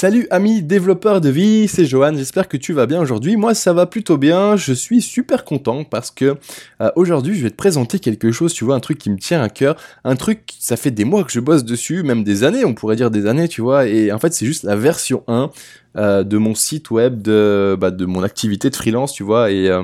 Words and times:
Salut 0.00 0.28
amis 0.30 0.62
développeurs 0.62 1.20
de 1.20 1.28
vie, 1.28 1.66
c'est 1.66 1.84
Johan, 1.84 2.14
j'espère 2.14 2.46
que 2.46 2.56
tu 2.56 2.72
vas 2.72 2.86
bien 2.86 3.00
aujourd'hui. 3.00 3.36
Moi 3.36 3.52
ça 3.52 3.72
va 3.72 3.84
plutôt 3.84 4.16
bien, 4.16 4.54
je 4.54 4.72
suis 4.72 5.02
super 5.02 5.44
content 5.44 5.82
parce 5.82 6.12
que 6.12 6.36
euh, 6.80 6.90
aujourd'hui 6.94 7.36
je 7.36 7.42
vais 7.42 7.50
te 7.50 7.56
présenter 7.56 7.98
quelque 7.98 8.30
chose, 8.30 8.52
tu 8.52 8.64
vois, 8.64 8.76
un 8.76 8.78
truc 8.78 8.98
qui 8.98 9.10
me 9.10 9.18
tient 9.18 9.42
à 9.42 9.48
cœur, 9.48 9.74
un 10.04 10.14
truc, 10.14 10.54
ça 10.60 10.76
fait 10.76 10.92
des 10.92 11.04
mois 11.04 11.24
que 11.24 11.32
je 11.32 11.40
bosse 11.40 11.64
dessus, 11.64 12.04
même 12.04 12.22
des 12.22 12.44
années, 12.44 12.64
on 12.64 12.74
pourrait 12.74 12.94
dire 12.94 13.10
des 13.10 13.26
années, 13.26 13.48
tu 13.48 13.60
vois, 13.60 13.88
et 13.88 14.12
en 14.12 14.20
fait 14.20 14.32
c'est 14.32 14.46
juste 14.46 14.62
la 14.62 14.76
version 14.76 15.24
1 15.26 15.50
euh, 15.96 16.22
de 16.22 16.38
mon 16.38 16.54
site 16.54 16.92
web, 16.92 17.20
de, 17.20 17.76
bah, 17.76 17.90
de 17.90 18.06
mon 18.06 18.22
activité 18.22 18.70
de 18.70 18.76
freelance, 18.76 19.12
tu 19.12 19.24
vois, 19.24 19.50
et... 19.50 19.68
Euh, 19.68 19.82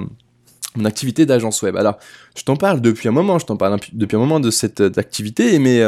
mon 0.76 0.86
activité 0.86 1.24
d'agence 1.24 1.62
web. 1.62 1.76
Alors, 1.76 1.98
je 2.36 2.42
t'en 2.42 2.56
parle 2.56 2.80
depuis 2.80 3.06
un 3.06 3.12
moment, 3.12 3.38
je 3.38 3.46
t'en 3.46 3.56
parle 3.56 3.78
depuis 3.92 4.16
un 4.16 4.18
moment 4.18 4.40
de 4.40 4.50
cette 4.50 4.80
activité, 4.98 5.60
mais 5.60 5.84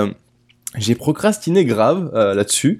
j'ai 0.76 0.94
procrastiné 0.94 1.64
grave 1.64 2.08
là-dessus 2.14 2.78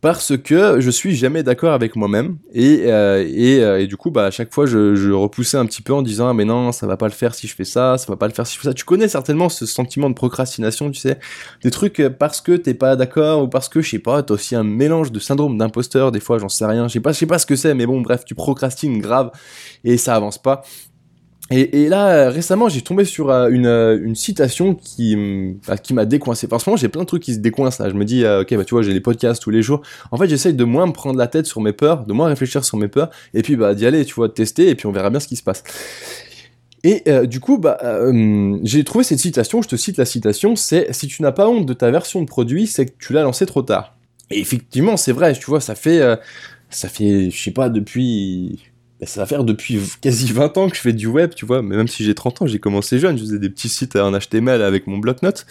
parce 0.00 0.36
que 0.38 0.80
je 0.80 0.90
suis 0.90 1.14
jamais 1.14 1.42
d'accord 1.42 1.72
avec 1.72 1.94
moi-même. 1.94 2.38
Et, 2.54 2.84
euh, 2.86 3.24
et, 3.28 3.62
euh, 3.62 3.80
et, 3.80 3.86
du 3.86 3.96
coup 3.96 4.10
bah 4.10 4.26
à 4.26 4.30
chaque 4.30 4.52
fois 4.52 4.64
je, 4.64 4.94
je, 4.94 5.10
repoussais 5.10 5.58
un 5.58 5.66
petit 5.66 5.82
peu 5.82 5.92
en 5.92 6.02
disant 6.02 6.28
ah, 6.28 6.34
mais 6.34 6.46
non 6.46 6.72
ça 6.72 6.86
va 6.86 6.96
pas 6.96 7.06
le 7.06 7.12
faire 7.12 7.34
si 7.34 7.46
je 7.46 7.54
fais 7.54 7.64
ça 7.64 7.98
ça 7.98 8.06
va 8.08 8.16
pas 8.16 8.26
le 8.26 8.32
faire 8.32 8.46
si 8.46 8.54
je 8.54 8.60
fais 8.60 8.68
ça. 8.68 8.74
Tu 8.74 8.84
connais 8.84 9.08
certainement 9.08 9.48
ce 9.48 9.66
sentiment 9.66 10.08
de 10.08 10.14
procrastination 10.14 10.90
tu 10.90 11.00
sais. 11.00 11.18
Des 11.62 11.70
trucs 11.70 12.00
euh, 12.00 12.10
parce 12.10 12.40
que 12.40 12.52
t'es 12.52 12.74
pas 12.74 12.96
d'accord 12.96 13.42
ou 13.42 13.48
parce 13.48 13.68
que 13.68 13.82
je 13.82 13.90
sais 13.90 13.98
pas 13.98 14.22
t'as 14.22 14.34
aussi 14.34 14.54
un 14.56 14.64
mélange 14.64 15.12
de 15.12 15.18
syndrome 15.18 15.58
d'imposteur 15.58 16.12
des 16.12 16.20
fois 16.20 16.38
j'en 16.38 16.48
sais 16.48 16.66
rien. 16.66 16.88
Je 16.88 16.94
sais 16.94 17.00
pas 17.00 17.12
je 17.12 17.24
pas 17.26 17.38
ce 17.38 17.46
que 17.46 17.56
c'est 17.56 17.74
mais 17.74 17.86
bon 17.86 18.00
bref 18.00 18.24
tu 18.24 18.34
procrastines 18.34 19.00
grave 19.00 19.30
et 19.84 19.98
ça 19.98 20.16
avance 20.16 20.38
pas 20.38 20.62
et, 21.52 21.88
là, 21.88 22.30
récemment, 22.30 22.68
j'ai 22.68 22.80
tombé 22.80 23.04
sur 23.04 23.28
euh, 23.28 23.48
une, 23.48 23.66
euh, 23.66 23.98
une, 24.00 24.14
citation 24.14 24.76
qui, 24.76 25.16
bah, 25.66 25.76
qui 25.76 25.94
m'a 25.94 26.04
décoincé. 26.04 26.46
Parce 26.46 26.62
que 26.62 26.76
j'ai 26.76 26.88
plein 26.88 27.02
de 27.02 27.06
trucs 27.06 27.24
qui 27.24 27.34
se 27.34 27.40
décoincent 27.40 27.82
là. 27.82 27.90
Je 27.90 27.94
me 27.94 28.04
dis, 28.04 28.24
euh, 28.24 28.42
ok, 28.42 28.54
bah 28.54 28.64
tu 28.64 28.74
vois, 28.74 28.82
j'ai 28.82 28.92
les 28.92 29.00
podcasts 29.00 29.42
tous 29.42 29.50
les 29.50 29.60
jours. 29.60 29.82
En 30.12 30.16
fait, 30.16 30.28
j'essaye 30.28 30.54
de 30.54 30.62
moins 30.62 30.86
me 30.86 30.92
prendre 30.92 31.18
la 31.18 31.26
tête 31.26 31.46
sur 31.46 31.60
mes 31.60 31.72
peurs, 31.72 32.06
de 32.06 32.12
moins 32.12 32.28
réfléchir 32.28 32.64
sur 32.64 32.78
mes 32.78 32.86
peurs, 32.86 33.10
et 33.34 33.42
puis 33.42 33.56
bah 33.56 33.74
d'y 33.74 33.84
aller, 33.84 34.04
tu 34.04 34.14
vois, 34.14 34.28
de 34.28 34.32
tester, 34.32 34.68
et 34.68 34.76
puis 34.76 34.86
on 34.86 34.92
verra 34.92 35.10
bien 35.10 35.18
ce 35.18 35.26
qui 35.26 35.34
se 35.34 35.42
passe. 35.42 35.64
Et 36.84 37.02
du 37.26 37.40
coup, 37.40 37.58
bah, 37.58 37.78
j'ai 38.62 38.84
trouvé 38.84 39.04
cette 39.04 39.18
citation. 39.18 39.60
Je 39.60 39.68
te 39.68 39.76
cite 39.76 39.98
la 39.98 40.06
citation. 40.06 40.56
C'est 40.56 40.90
si 40.94 41.08
tu 41.08 41.20
n'as 41.20 41.32
pas 41.32 41.46
honte 41.46 41.66
de 41.66 41.74
ta 41.74 41.90
version 41.90 42.22
de 42.22 42.26
produit, 42.26 42.66
c'est 42.66 42.86
que 42.86 42.92
tu 42.98 43.12
l'as 43.12 43.22
lancé 43.22 43.44
trop 43.44 43.60
tard. 43.60 43.96
Et 44.30 44.38
effectivement, 44.40 44.96
c'est 44.96 45.12
vrai. 45.12 45.34
Tu 45.34 45.44
vois, 45.44 45.60
ça 45.60 45.74
fait, 45.74 46.00
ça 46.70 46.88
fait, 46.88 47.30
je 47.30 47.42
sais 47.42 47.50
pas, 47.50 47.68
depuis 47.68 48.69
bah, 49.00 49.06
ça 49.06 49.20
va 49.20 49.26
faire 49.26 49.44
depuis 49.44 49.80
quasi 50.02 50.30
20 50.30 50.58
ans 50.58 50.68
que 50.68 50.76
je 50.76 50.82
fais 50.82 50.92
du 50.92 51.06
web, 51.06 51.32
tu 51.34 51.46
vois. 51.46 51.62
Mais 51.62 51.74
même 51.74 51.88
si 51.88 52.04
j'ai 52.04 52.14
30 52.14 52.42
ans, 52.42 52.46
j'ai 52.46 52.58
commencé 52.58 52.98
jeune, 52.98 53.16
je 53.16 53.22
faisais 53.22 53.38
des 53.38 53.48
petits 53.48 53.70
sites 53.70 53.96
en 53.96 54.12
HTML 54.12 54.60
avec 54.60 54.86
mon 54.86 54.98
bloc-notes. 54.98 55.46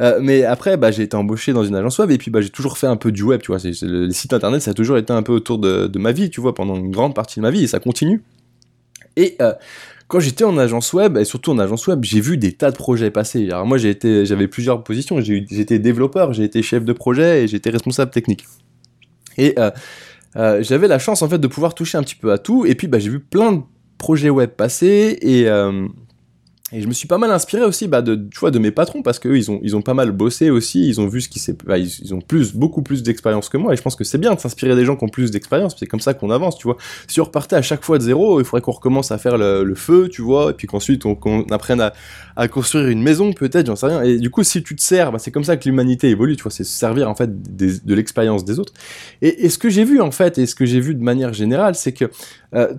Euh, 0.00 0.18
mais 0.22 0.44
après, 0.44 0.78
bah, 0.78 0.90
j'ai 0.90 1.02
été 1.02 1.14
embauché 1.14 1.52
dans 1.52 1.64
une 1.64 1.76
agence 1.76 1.98
web 1.98 2.10
et 2.10 2.16
puis 2.16 2.30
bah, 2.30 2.40
j'ai 2.40 2.48
toujours 2.48 2.78
fait 2.78 2.86
un 2.86 2.96
peu 2.96 3.12
du 3.12 3.22
web, 3.22 3.42
tu 3.42 3.52
vois. 3.52 3.58
Les 3.62 4.12
sites 4.12 4.32
internet, 4.32 4.62
ça 4.62 4.70
a 4.70 4.74
toujours 4.74 4.96
été 4.96 5.12
un 5.12 5.22
peu 5.22 5.32
autour 5.32 5.58
de, 5.58 5.98
ma 5.98 6.12
vie, 6.12 6.30
tu 6.30 6.40
vois, 6.40 6.54
pendant 6.54 6.76
une 6.76 6.90
grande 6.90 7.14
partie 7.14 7.40
de 7.40 7.42
ma 7.42 7.50
vie 7.50 7.64
et 7.64 7.66
ça 7.66 7.78
continue. 7.78 8.22
Et 9.16 9.36
euh, 9.42 9.52
quand 10.08 10.20
j'étais 10.20 10.44
en 10.44 10.56
agence 10.56 10.94
web, 10.94 11.18
et 11.18 11.24
surtout 11.26 11.50
en 11.50 11.58
agence 11.58 11.86
web, 11.86 12.02
j'ai 12.04 12.20
vu 12.20 12.38
des 12.38 12.52
tas 12.52 12.70
de 12.70 12.76
projets 12.76 13.10
passer. 13.10 13.48
Alors 13.50 13.66
moi, 13.66 13.76
j'avais 13.76 14.48
plusieurs 14.48 14.82
positions. 14.82 15.20
J'étais 15.20 15.78
développeur, 15.78 16.32
j'ai 16.32 16.44
été 16.44 16.62
chef 16.62 16.84
de 16.84 16.92
projet 16.94 17.44
et 17.44 17.48
j'étais 17.48 17.68
responsable 17.68 18.10
technique. 18.10 18.46
Et 19.36 19.54
euh, 19.58 19.70
euh, 20.36 20.62
j'avais 20.62 20.88
la 20.88 20.98
chance 20.98 21.22
en 21.22 21.28
fait 21.28 21.38
de 21.38 21.46
pouvoir 21.46 21.74
toucher 21.74 21.98
un 21.98 22.02
petit 22.02 22.14
peu 22.14 22.32
à 22.32 22.38
tout. 22.38 22.66
Et 22.66 22.74
puis 22.74 22.86
bah, 22.86 22.98
j'ai 22.98 23.10
vu 23.10 23.20
plein 23.20 23.52
de 23.52 23.62
projets 23.98 24.30
web 24.30 24.50
passer 24.50 25.18
et 25.20 25.48
euh, 25.48 25.86
et 26.74 26.82
je 26.82 26.88
me 26.88 26.92
suis 26.92 27.06
pas 27.06 27.18
mal 27.18 27.30
inspiré 27.30 27.64
aussi 27.64 27.86
bah, 27.86 28.02
de, 28.02 28.16
tu 28.16 28.50
de 28.50 28.58
mes 28.58 28.72
patrons 28.72 29.02
parce 29.02 29.20
qu'eux, 29.20 29.36
ils 29.36 29.48
ont, 29.50 29.60
ils 29.62 29.76
ont 29.76 29.82
pas 29.82 29.94
mal 29.94 30.10
bossé 30.10 30.50
aussi, 30.50 30.88
ils 30.88 31.00
ont 31.00 31.06
vu 31.06 31.20
ce 31.20 31.28
qui 31.28 31.38
s'est. 31.38 31.56
Bah, 31.64 31.78
ils, 31.78 32.12
ont 32.12 32.20
plus, 32.20 32.52
beaucoup 32.52 32.82
plus 32.82 33.04
d'expérience 33.04 33.48
que 33.48 33.56
moi 33.56 33.72
et 33.72 33.76
je 33.76 33.82
pense 33.82 33.94
que 33.94 34.02
c'est 34.02 34.18
bien 34.18 34.34
de 34.34 34.40
s'inspirer 34.40 34.74
des 34.74 34.84
gens 34.84 34.96
qui 34.96 35.04
ont 35.04 35.08
plus 35.08 35.30
d'expérience, 35.30 35.76
c'est 35.78 35.86
comme 35.86 36.00
ça 36.00 36.14
qu'on 36.14 36.30
avance, 36.30 36.58
tu 36.58 36.66
vois. 36.66 36.76
Si 37.06 37.20
on 37.20 37.24
repartait 37.24 37.54
à 37.54 37.62
chaque 37.62 37.84
fois 37.84 37.98
de 37.98 38.02
zéro, 38.02 38.40
il 38.40 38.44
faudrait 38.44 38.60
qu'on 38.60 38.72
recommence 38.72 39.12
à 39.12 39.18
faire 39.18 39.38
le, 39.38 39.74
feu, 39.76 40.08
tu 40.10 40.22
vois, 40.22 40.50
et 40.50 40.54
puis 40.54 40.66
qu'ensuite 40.66 41.06
on, 41.06 41.16
apprenne 41.50 41.80
à, 42.36 42.48
construire 42.48 42.88
une 42.88 43.02
maison, 43.02 43.32
peut-être, 43.32 43.66
j'en 43.66 43.76
sais 43.76 43.86
rien. 43.86 44.02
Et 44.02 44.18
du 44.18 44.30
coup, 44.30 44.42
si 44.42 44.62
tu 44.62 44.74
te 44.74 44.82
sers, 44.82 45.12
bah, 45.12 45.18
c'est 45.20 45.30
comme 45.30 45.44
ça 45.44 45.56
que 45.56 45.68
l'humanité 45.68 46.08
évolue, 46.08 46.36
tu 46.36 46.42
vois, 46.42 46.52
c'est 46.52 46.64
se 46.64 46.76
servir 46.76 47.08
en 47.08 47.14
fait 47.14 47.30
de 47.56 47.94
l'expérience 47.94 48.44
des 48.44 48.58
autres. 48.58 48.72
Et, 49.22 49.44
et, 49.44 49.48
ce 49.48 49.58
que 49.58 49.68
j'ai 49.68 49.84
vu 49.84 50.00
en 50.00 50.10
fait, 50.10 50.38
et 50.38 50.46
ce 50.46 50.54
que 50.54 50.66
j'ai 50.66 50.80
vu 50.80 50.94
de 50.94 51.02
manière 51.02 51.32
générale, 51.32 51.76
c'est 51.76 51.92
que. 51.92 52.10
Euh, 52.54 52.74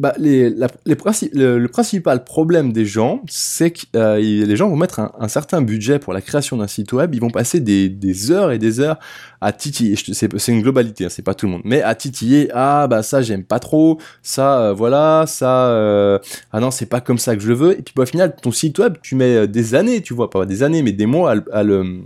bah, 0.00 0.14
le, 0.18 1.66
principal 1.66 2.24
problème 2.24 2.72
des 2.72 2.86
gens, 2.86 3.20
c'est 3.28 3.70
que 3.70 3.80
euh, 3.94 4.16
les 4.18 4.56
gens 4.56 4.70
vont 4.70 4.76
mettre 4.76 4.98
un, 4.98 5.28
certain 5.28 5.60
budget 5.60 5.98
pour 5.98 6.14
la 6.14 6.22
création 6.22 6.56
d'un 6.56 6.68
site 6.68 6.94
web, 6.94 7.14
ils 7.14 7.20
vont 7.20 7.28
passer 7.28 7.60
des, 7.60 8.30
heures 8.30 8.50
et 8.50 8.58
des 8.58 8.80
heures 8.80 8.98
à 9.42 9.52
titiller, 9.52 9.96
c'est 10.14 10.52
une 10.52 10.62
globalité, 10.62 11.04
hein, 11.04 11.08
c'est 11.10 11.20
pas 11.20 11.34
tout 11.34 11.44
le 11.44 11.52
monde, 11.52 11.60
mais 11.66 11.82
à 11.82 11.94
titiller, 11.94 12.48
ah 12.54 12.86
bah 12.88 13.02
ça 13.02 13.20
j'aime 13.20 13.44
pas 13.44 13.58
trop, 13.58 13.98
ça 14.22 14.62
euh, 14.62 14.72
voilà, 14.72 15.24
ça, 15.26 15.68
euh, 15.68 16.18
ah 16.50 16.60
non 16.60 16.70
c'est 16.70 16.86
pas 16.86 17.02
comme 17.02 17.18
ça 17.18 17.36
que 17.36 17.42
je 17.42 17.48
le 17.48 17.54
veux, 17.54 17.78
et 17.78 17.82
puis 17.82 17.92
bah, 17.94 18.04
au 18.04 18.06
final 18.06 18.34
ton 18.40 18.52
site 18.52 18.78
web, 18.78 18.94
tu 19.02 19.16
mets 19.16 19.46
des 19.48 19.74
années, 19.74 20.00
tu 20.00 20.14
vois, 20.14 20.30
pas 20.30 20.46
des 20.46 20.62
années, 20.62 20.82
mais 20.82 20.92
des 20.92 21.06
mois 21.06 21.32
à, 21.32 21.58
à 21.58 21.62
le 21.62 22.00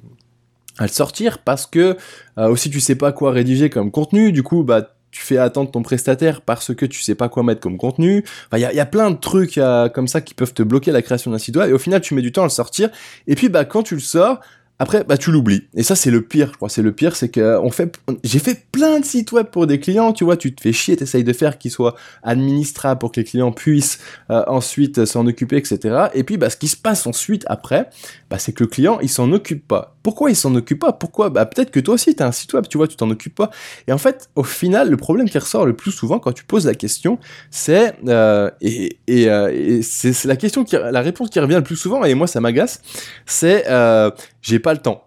à 0.78 0.82
le 0.82 0.88
sortir 0.88 1.38
parce 1.38 1.66
que 1.66 1.96
aussi 2.36 2.68
tu 2.68 2.80
sais 2.80 2.96
pas 2.96 3.12
quoi 3.12 3.30
rédiger 3.30 3.70
comme 3.70 3.92
contenu, 3.92 4.32
du 4.32 4.42
coup 4.42 4.64
bah 4.64 4.93
tu 5.14 5.22
fais 5.22 5.38
attendre 5.38 5.70
ton 5.70 5.82
prestataire 5.82 6.40
parce 6.40 6.74
que 6.74 6.84
tu 6.84 7.00
sais 7.00 7.14
pas 7.14 7.28
quoi 7.28 7.44
mettre 7.44 7.60
comme 7.60 7.78
contenu. 7.78 8.24
il 8.52 8.58
y, 8.58 8.64
a, 8.64 8.86
plein 8.86 9.12
de 9.12 9.16
trucs 9.16 9.58
euh, 9.58 9.88
comme 9.88 10.08
ça 10.08 10.20
qui 10.20 10.34
peuvent 10.34 10.52
te 10.52 10.64
bloquer 10.64 10.90
la 10.90 11.02
création 11.02 11.30
d'un 11.30 11.38
site 11.38 11.56
web. 11.56 11.70
Et 11.70 11.72
au 11.72 11.78
final, 11.78 12.00
tu 12.00 12.14
mets 12.14 12.20
du 12.20 12.32
temps 12.32 12.42
à 12.42 12.46
le 12.46 12.50
sortir. 12.50 12.90
Et 13.28 13.36
puis, 13.36 13.48
bah, 13.48 13.64
quand 13.64 13.84
tu 13.84 13.94
le 13.94 14.00
sors, 14.00 14.40
après, 14.80 15.04
bah, 15.04 15.16
tu 15.16 15.30
l'oublies. 15.30 15.68
Et 15.74 15.84
ça, 15.84 15.94
c'est 15.94 16.10
le 16.10 16.20
pire, 16.20 16.48
je 16.52 16.56
crois. 16.56 16.68
C'est 16.68 16.82
le 16.82 16.90
pire, 16.90 17.14
c'est 17.14 17.28
que 17.28 17.60
fait, 17.70 17.96
j'ai 18.24 18.40
fait 18.40 18.66
plein 18.72 18.98
de 18.98 19.04
sites 19.04 19.30
web 19.30 19.46
pour 19.46 19.68
des 19.68 19.78
clients, 19.78 20.12
tu 20.12 20.24
vois, 20.24 20.36
tu 20.36 20.52
te 20.52 20.60
fais 20.60 20.72
chier, 20.72 20.96
t'essayes 20.96 21.22
de 21.22 21.32
faire 21.32 21.58
qu'ils 21.58 21.70
soient 21.70 21.94
administrables 22.24 22.98
pour 22.98 23.12
que 23.12 23.20
les 23.20 23.24
clients 23.24 23.52
puissent 23.52 24.00
euh, 24.30 24.42
ensuite 24.48 25.04
s'en 25.04 25.26
occuper, 25.26 25.56
etc. 25.56 26.06
Et 26.14 26.24
puis, 26.24 26.38
bah, 26.38 26.50
ce 26.50 26.56
qui 26.56 26.66
se 26.66 26.76
passe 26.76 27.06
ensuite 27.06 27.44
après, 27.46 27.88
bah, 28.30 28.38
c'est 28.38 28.52
que 28.52 28.64
le 28.64 28.68
client, 28.68 28.98
il 29.00 29.08
s'en 29.08 29.30
occupe 29.30 29.66
pas. 29.68 29.96
Pourquoi 30.02 30.30
il 30.30 30.36
s'en 30.36 30.54
occupe 30.54 30.80
pas? 30.80 30.92
Pourquoi? 30.92 31.30
Bah, 31.30 31.46
peut-être 31.46 31.70
que 31.70 31.80
toi 31.80 31.94
aussi, 31.94 32.14
t'as 32.14 32.26
un 32.26 32.32
site 32.32 32.52
web, 32.52 32.66
tu 32.68 32.76
vois, 32.76 32.88
tu 32.88 32.96
t'en 32.96 33.08
occupes 33.10 33.34
pas. 33.34 33.50
Et 33.86 33.92
en 33.92 33.98
fait, 33.98 34.28
au 34.34 34.42
final, 34.42 34.90
le 34.90 34.96
problème 34.96 35.30
qui 35.30 35.38
ressort 35.38 35.66
le 35.66 35.74
plus 35.74 35.92
souvent 35.92 36.18
quand 36.18 36.32
tu 36.32 36.44
poses 36.44 36.66
la 36.66 36.74
question, 36.74 37.18
c'est, 37.50 37.94
euh, 38.08 38.50
et, 38.60 38.98
et, 39.06 39.30
euh, 39.30 39.80
c'est 39.82 40.24
la 40.24 40.36
question 40.36 40.64
qui, 40.64 40.76
la 40.76 41.00
réponse 41.00 41.30
qui 41.30 41.38
revient 41.38 41.54
le 41.54 41.62
plus 41.62 41.76
souvent, 41.76 42.04
et 42.04 42.14
moi, 42.14 42.26
ça 42.26 42.40
m'agace, 42.40 42.82
c'est, 43.24 43.64
euh, 43.68 44.10
j'ai 44.42 44.58
pas 44.64 44.72
le 44.72 44.80
temps. 44.80 45.04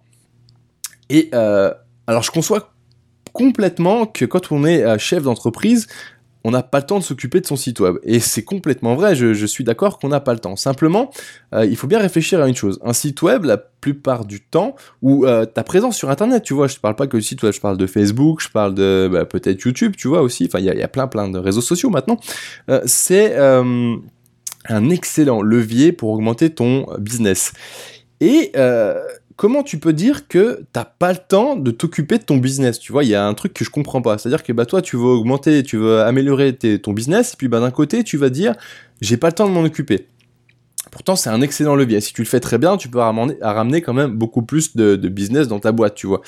Et 1.09 1.29
euh, 1.33 1.73
alors 2.05 2.23
je 2.23 2.31
conçois 2.31 2.73
complètement 3.33 4.05
que 4.05 4.23
quand 4.23 4.51
on 4.51 4.65
est 4.65 4.83
euh, 4.83 4.97
chef 4.97 5.23
d'entreprise, 5.23 5.87
on 6.43 6.51
n'a 6.51 6.63
pas 6.63 6.79
le 6.79 6.85
temps 6.85 6.99
de 6.99 7.03
s'occuper 7.03 7.41
de 7.41 7.45
son 7.45 7.57
site 7.57 7.79
web. 7.81 7.95
Et 8.03 8.19
c'est 8.19 8.43
complètement 8.43 8.95
vrai, 8.95 9.15
je, 9.15 9.45
suis 9.45 9.65
d'accord 9.65 9.99
qu'on 9.99 10.07
n'a 10.09 10.21
pas 10.21 10.33
le 10.33 10.39
temps. 10.39 10.55
Simplement, 10.55 11.11
euh, 11.53 11.65
il 11.65 11.75
faut 11.75 11.87
bien 11.87 11.99
réfléchir 11.99 12.41
à 12.41 12.47
une 12.47 12.55
chose. 12.55 12.79
Un 12.83 12.93
site 12.93 13.21
web, 13.21 13.43
la 13.43 13.57
plupart 13.57 14.23
du 14.23 14.39
temps, 14.39 14.75
ou 15.01 15.25
ta 15.25 15.63
présence 15.63 15.97
sur 15.97 16.09
Internet, 16.09 16.43
tu 16.43 16.53
vois, 16.53 16.67
je 16.67 16.75
ne 16.75 16.79
parle 16.79 16.95
pas 16.95 17.07
que 17.07 17.17
du 17.17 17.23
site 17.23 17.43
web, 17.43 17.53
je 17.53 17.59
parle 17.59 17.77
de 17.77 17.87
Facebook, 17.87 18.41
je 18.41 18.49
parle 18.49 18.75
de 18.75 19.09
bah, 19.11 19.25
peut-être 19.25 19.61
YouTube, 19.61 19.95
tu 19.97 20.07
vois 20.07 20.21
aussi, 20.21 20.45
enfin 20.45 20.59
il 20.59 20.65
y, 20.65 20.83
a 20.83 20.87
plein 20.87 21.07
plein 21.07 21.27
de 21.27 21.37
réseaux 21.37 21.61
sociaux 21.61 21.89
maintenant, 21.89 22.17
c'est 22.85 23.35
un 23.35 24.89
excellent 24.89 25.41
levier 25.41 25.91
pour 25.91 26.11
augmenter 26.11 26.49
ton 26.49 26.85
business. 26.97 27.51
Et 28.21 28.53
comment 29.37 29.63
tu 29.63 29.77
peux 29.79 29.93
dire 29.93 30.27
que 30.27 30.65
t'as 30.73 30.83
pas 30.83 31.13
le 31.13 31.19
temps 31.19 31.55
de 31.55 31.71
t'occuper 31.71 32.17
de 32.17 32.23
ton 32.23 32.37
business 32.37 32.79
Tu 32.79 32.91
vois, 32.91 33.05
il 33.05 33.09
y 33.09 33.15
a 33.15 33.25
un 33.25 33.33
truc 33.33 33.53
que 33.53 33.63
je 33.63 33.69
comprends 33.69 34.01
pas. 34.01 34.17
C'est-à-dire 34.17 34.43
que 34.43 34.51
bah 34.51 34.65
toi, 34.65 34.81
tu 34.81 34.97
veux 34.97 35.03
augmenter, 35.03 35.63
tu 35.63 35.77
veux 35.77 36.01
améliorer 36.01 36.57
ton 36.57 36.91
business, 36.91 37.33
et 37.33 37.37
puis 37.37 37.47
bah 37.47 37.61
d'un 37.61 37.71
côté, 37.71 38.03
tu 38.03 38.17
vas 38.17 38.29
dire, 38.29 38.55
j'ai 38.99 39.15
pas 39.15 39.27
le 39.27 39.33
temps 39.33 39.47
de 39.47 39.53
m'en 39.53 39.63
occuper. 39.63 40.07
Pourtant, 40.91 41.15
c'est 41.15 41.29
un 41.29 41.41
excellent 41.41 41.75
levier. 41.75 42.01
Si 42.01 42.13
tu 42.13 42.21
le 42.21 42.27
fais 42.27 42.39
très 42.39 42.57
bien, 42.57 42.77
tu 42.77 42.89
peux 42.89 42.99
ramener, 42.99 43.37
ramener 43.41 43.81
quand 43.81 43.93
même 43.93 44.11
beaucoup 44.11 44.41
plus 44.41 44.75
de, 44.75 44.95
business 45.07 45.47
dans 45.47 45.59
ta 45.59 45.71
boîte, 45.71 45.95
tu 45.95 46.07
vois. 46.07 46.21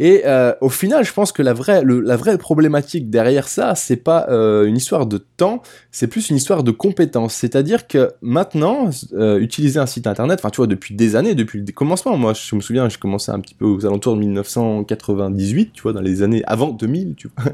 Et 0.00 0.22
euh, 0.26 0.52
au 0.60 0.68
final, 0.68 1.04
je 1.04 1.12
pense 1.12 1.32
que 1.32 1.42
la 1.42 1.52
vraie, 1.52 1.82
la 1.84 2.16
vraie 2.16 2.38
problématique 2.38 3.10
derrière 3.10 3.48
ça, 3.48 3.74
c'est 3.74 3.96
pas 3.96 4.26
euh, 4.28 4.64
une 4.66 4.76
histoire 4.76 5.06
de 5.06 5.18
temps, 5.18 5.62
c'est 5.90 6.06
plus 6.06 6.30
une 6.30 6.36
histoire 6.36 6.62
de 6.62 6.70
compétence. 6.70 7.34
C'est-à-dire 7.34 7.88
que 7.88 8.12
maintenant, 8.22 8.90
euh, 9.14 9.38
utiliser 9.38 9.80
un 9.80 9.86
site 9.86 10.06
internet, 10.06 10.38
enfin, 10.40 10.50
tu 10.50 10.58
vois, 10.58 10.68
depuis 10.68 10.94
des 10.94 11.16
années, 11.16 11.34
depuis 11.34 11.60
le 11.60 11.72
commencement, 11.72 12.16
moi, 12.16 12.32
je 12.32 12.54
me 12.54 12.60
souviens, 12.60 12.88
je 12.88 12.98
commençais 12.98 13.32
un 13.32 13.40
petit 13.40 13.54
peu 13.54 13.64
aux 13.64 13.84
alentours 13.86 14.14
de 14.14 14.20
1998, 14.20 15.72
tu 15.72 15.82
vois, 15.82 15.92
dans 15.92 16.00
les 16.00 16.22
années 16.22 16.42
avant 16.46 16.68
2000, 16.68 17.14
tu 17.16 17.28
vois. 17.28 17.52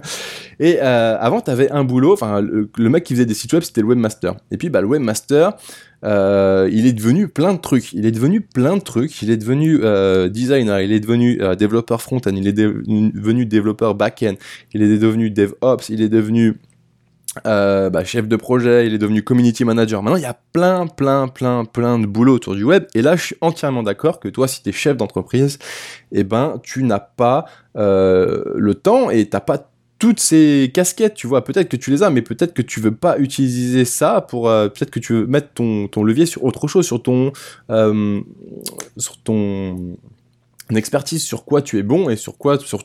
Et 0.60 0.78
avant, 0.80 1.40
t'avais 1.40 1.70
un 1.70 1.84
boulot, 1.84 2.12
enfin, 2.12 2.40
le, 2.40 2.70
le, 2.76 2.90
mec 2.90 3.04
qui 3.04 3.14
faisait 3.14 3.26
des 3.26 3.34
sites 3.34 3.52
web, 3.52 3.62
c'était 3.62 3.80
le 3.80 3.86
webmaster. 3.88 4.36
Et 4.50 4.58
puis, 4.58 4.68
bah, 4.68 4.80
le 4.80 4.86
webmaster, 4.86 5.56
euh, 6.04 6.68
il 6.70 6.86
est 6.86 6.92
devenu 6.92 7.28
plein 7.28 7.54
de 7.54 7.58
trucs. 7.60 7.92
Il 7.92 8.06
est 8.06 8.10
devenu 8.10 8.40
plein 8.40 8.76
de 8.76 8.82
trucs. 8.82 9.22
Il 9.22 9.30
est 9.30 9.36
devenu 9.36 9.80
euh, 9.82 10.28
designer, 10.28 10.80
il 10.80 10.92
est 10.92 11.00
devenu 11.00 11.40
euh, 11.40 11.54
développeur 11.54 12.02
front-end, 12.02 12.32
il 12.34 12.46
est 12.46 12.52
devenu 12.52 13.46
développeur 13.46 13.94
back-end, 13.94 14.34
il 14.74 14.82
est 14.82 14.98
devenu 14.98 15.30
DevOps, 15.30 15.88
il 15.88 16.02
est 16.02 16.08
devenu 16.08 16.56
bah, 17.44 18.04
chef 18.04 18.28
de 18.28 18.36
projet, 18.36 18.86
il 18.86 18.94
est 18.94 18.98
devenu 18.98 19.22
community 19.22 19.64
manager. 19.64 20.02
Maintenant, 20.02 20.18
il 20.18 20.22
y 20.22 20.26
a 20.26 20.38
plein, 20.52 20.86
plein, 20.86 21.26
plein, 21.26 21.64
plein 21.64 21.98
de 21.98 22.06
boulot 22.06 22.34
autour 22.34 22.54
du 22.54 22.62
web. 22.62 22.84
Et 22.94 23.02
là, 23.02 23.16
je 23.16 23.22
suis 23.22 23.36
entièrement 23.40 23.82
d'accord 23.82 24.20
que 24.20 24.28
toi, 24.28 24.46
si 24.46 24.62
tu 24.62 24.68
es 24.68 24.72
chef 24.72 24.96
d'entreprise, 24.96 25.58
eh 26.12 26.22
ben, 26.22 26.60
tu 26.62 26.84
n'as 26.84 27.00
pas 27.00 27.46
le 27.74 28.72
temps 28.74 29.10
et 29.10 29.28
t'as 29.28 29.40
pas 29.40 29.70
toutes 29.98 30.20
ces 30.20 30.70
casquettes, 30.74 31.14
tu 31.14 31.26
vois, 31.26 31.44
peut-être 31.44 31.68
que 31.68 31.76
tu 31.76 31.90
les 31.90 32.02
as, 32.02 32.10
mais 32.10 32.22
peut-être 32.22 32.52
que 32.52 32.62
tu 32.62 32.80
veux 32.80 32.94
pas 32.94 33.18
utiliser 33.18 33.84
ça 33.84 34.20
pour, 34.20 34.48
euh, 34.48 34.68
peut-être 34.68 34.90
que 34.90 34.98
tu 34.98 35.12
veux 35.12 35.26
mettre 35.26 35.48
ton, 35.54 35.88
levier 36.02 36.26
sur 36.26 36.44
autre 36.44 36.68
chose, 36.68 36.84
sur 36.84 37.02
ton, 37.02 37.32
euh, 37.70 38.20
sur 38.96 39.16
ton 39.18 39.96
expertise 40.74 41.22
sur 41.22 41.44
quoi 41.44 41.62
tu 41.62 41.78
es 41.78 41.82
bon 41.82 42.08
et 42.08 42.16
sur 42.16 42.38
quoi 42.38 42.58
sur, 42.58 42.84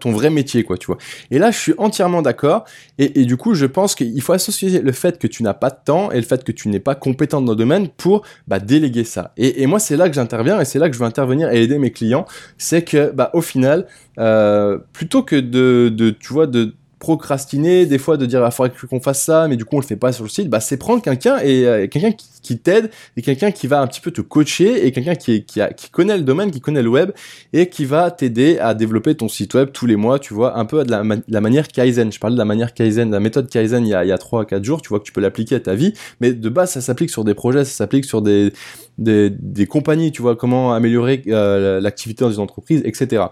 ton 0.00 0.12
vrai 0.12 0.30
métier 0.30 0.64
quoi 0.64 0.76
tu 0.76 0.86
vois. 0.86 0.98
Et 1.30 1.38
là 1.38 1.50
je 1.50 1.58
suis 1.58 1.74
entièrement 1.78 2.22
d'accord. 2.22 2.64
Et, 2.98 3.24
du 3.24 3.36
coup 3.36 3.54
je 3.54 3.66
pense 3.66 3.94
qu'il 3.94 4.20
faut 4.22 4.32
associer 4.32 4.80
le 4.80 4.92
fait 4.92 5.18
que 5.18 5.26
tu 5.26 5.42
n'as 5.42 5.54
pas 5.54 5.70
de 5.70 5.78
temps 5.84 6.10
et 6.10 6.16
le 6.16 6.26
fait 6.26 6.42
que 6.44 6.52
tu 6.52 6.68
n'es 6.68 6.80
pas 6.80 6.94
compétent 6.94 7.40
dans 7.40 7.52
le 7.52 7.56
domaine 7.56 7.88
pour 7.88 8.22
bah, 8.48 8.58
déléguer 8.58 9.04
ça. 9.04 9.32
Et, 9.36 9.66
moi 9.66 9.78
c'est 9.78 9.96
là 9.96 10.08
que 10.08 10.14
j'interviens 10.14 10.60
et 10.60 10.64
c'est 10.64 10.78
là 10.78 10.88
que 10.88 10.94
je 10.94 11.00
veux 11.00 11.06
intervenir 11.06 11.50
et 11.50 11.62
aider 11.62 11.78
mes 11.78 11.90
clients. 11.90 12.26
C'est 12.58 12.82
que 12.82 13.10
bah 13.10 13.30
au 13.34 13.40
final 13.40 13.86
euh, 14.18 14.78
plutôt 14.92 15.22
que 15.22 15.36
de 15.36 16.10
tu 16.20 16.32
vois 16.32 16.46
de 16.46 16.74
procrastiner, 17.04 17.84
des 17.84 17.98
fois 17.98 18.16
de 18.16 18.24
dire 18.24 18.42
il 18.42 18.50
faudrait 18.50 18.72
qu'on 18.88 18.98
fasse 18.98 19.22
ça, 19.22 19.46
mais 19.46 19.56
du 19.56 19.66
coup 19.66 19.76
on 19.76 19.80
le 19.80 19.84
fait 19.84 19.94
pas 19.94 20.10
sur 20.10 20.24
le 20.24 20.30
site, 20.30 20.48
bah 20.48 20.60
c'est 20.60 20.78
prendre 20.78 21.02
quelqu'un 21.02 21.36
et 21.36 21.66
euh, 21.66 21.86
quelqu'un 21.86 22.12
qui, 22.12 22.58
t'aide 22.58 22.90
et 23.18 23.22
quelqu'un 23.22 23.50
qui 23.50 23.66
va 23.66 23.82
un 23.82 23.86
petit 23.86 24.00
peu 24.00 24.10
te 24.10 24.22
coacher 24.22 24.86
et 24.86 24.92
quelqu'un 24.92 25.14
qui, 25.14 25.44
qui, 25.44 25.60
connaît 25.92 26.16
le 26.16 26.22
domaine, 26.22 26.50
qui 26.50 26.62
connaît 26.62 26.82
le 26.82 26.88
web 26.88 27.10
et 27.52 27.68
qui 27.68 27.84
va 27.84 28.10
t'aider 28.10 28.58
à 28.58 28.72
développer 28.72 29.14
ton 29.14 29.28
site 29.28 29.52
web 29.52 29.68
tous 29.70 29.84
les 29.84 29.96
mois, 29.96 30.18
tu 30.18 30.32
vois, 30.32 30.58
un 30.58 30.64
peu 30.64 30.82
de 30.82 30.90
la, 30.90 31.40
manière 31.42 31.68
Kaizen. 31.68 32.10
Je 32.10 32.18
parlais 32.18 32.34
de 32.34 32.38
la 32.38 32.46
manière 32.46 32.72
Kaizen, 32.72 33.10
la 33.10 33.20
méthode 33.20 33.50
Kaizen 33.50 33.84
il 33.84 33.90
y 33.90 33.94
a, 33.94 34.02
il 34.02 34.08
y 34.08 34.12
a 34.12 34.18
3 34.18 34.42
à 34.42 34.44
4 34.46 34.64
jours, 34.64 34.80
tu 34.80 34.88
vois 34.88 34.98
que 34.98 35.04
tu 35.04 35.12
peux 35.12 35.20
l'appliquer 35.20 35.56
à 35.56 35.60
ta 35.60 35.74
vie, 35.74 35.92
mais 36.20 36.32
de 36.32 36.48
base 36.48 36.70
ça 36.70 36.80
s'applique 36.80 37.10
sur 37.10 37.24
des 37.24 37.34
projets, 37.34 37.66
ça 37.66 37.72
s'applique 37.72 38.06
sur 38.06 38.22
des, 38.22 38.50
des, 38.96 39.28
des, 39.28 39.66
compagnies, 39.66 40.10
tu 40.10 40.22
vois, 40.22 40.36
comment 40.36 40.72
améliorer 40.72 41.22
euh, 41.28 41.80
l'activité 41.80 42.24
dans 42.24 42.32
une 42.32 42.40
entreprise, 42.40 42.80
etc. 42.84 43.24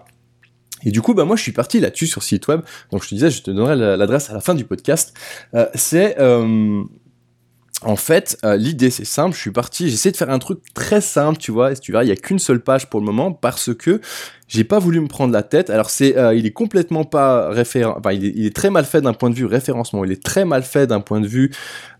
Et 0.84 0.90
du 0.90 1.00
coup, 1.02 1.14
bah 1.14 1.25
moi, 1.25 1.37
je 1.37 1.43
suis 1.43 1.52
parti 1.52 1.81
là-dessus 1.81 2.06
sur 2.06 2.23
site 2.23 2.49
web. 2.49 2.62
Donc, 2.90 3.02
je 3.02 3.08
te 3.08 3.14
disais, 3.14 3.31
je 3.31 3.43
te 3.43 3.50
donnerai 3.50 3.76
l'adresse 3.96 4.31
à 4.31 4.34
la 4.34 4.40
fin 4.40 4.55
du 4.55 4.64
podcast. 4.64 5.14
Euh, 5.55 5.67
c'est 5.75 6.19
euh, 6.20 6.82
en 7.84 7.96
fait, 7.96 8.38
euh, 8.44 8.56
l'idée 8.56 8.90
c'est 8.90 9.05
simple, 9.05 9.34
je 9.34 9.40
suis 9.40 9.50
parti, 9.50 9.90
j'essaie 9.90 10.12
de 10.12 10.17
faire 10.17 10.31
un 10.31 10.38
truc 10.38 10.61
très 10.75 11.00
simple, 11.00 11.38
tu 11.38 11.50
vois, 11.50 11.73
et 11.73 11.76
tu 11.76 11.93
vois, 11.93 12.05
il 12.05 12.08
y 12.08 12.12
a 12.12 12.17
qu'une 12.17 12.38
seule 12.38 12.61
page 12.61 12.88
pour 12.88 13.00
le 13.00 13.06
moment 13.06 13.32
parce 13.32 13.75
que 13.75 14.00
j'ai 14.46 14.64
pas 14.64 14.79
voulu 14.79 15.00
me 15.00 15.08
prendre 15.08 15.32
la 15.32 15.43
tête. 15.43 15.69
Alors 15.70 15.90
c'est, 15.90 16.17
euh, 16.17 16.34
il 16.34 16.46
est 16.46 16.52
complètement 16.52 17.05
pas 17.05 17.49
référent, 17.50 17.96
enfin 17.99 18.12
il 18.12 18.46
est, 18.46 18.55
très 18.55 18.70
mal 18.70 18.84
fait 18.84 19.00
d'un 19.00 19.14
point 19.14 19.31
de 19.31 19.34
vue 19.34 19.46
référencement, 19.46 20.05
il 20.05 20.12
est 20.12 20.23
très 20.23 20.44
mal 20.44 20.62
fait 20.62 20.87
d'un 20.87 21.00
point 21.00 21.20
de 21.20 21.26
vue, 21.26 21.50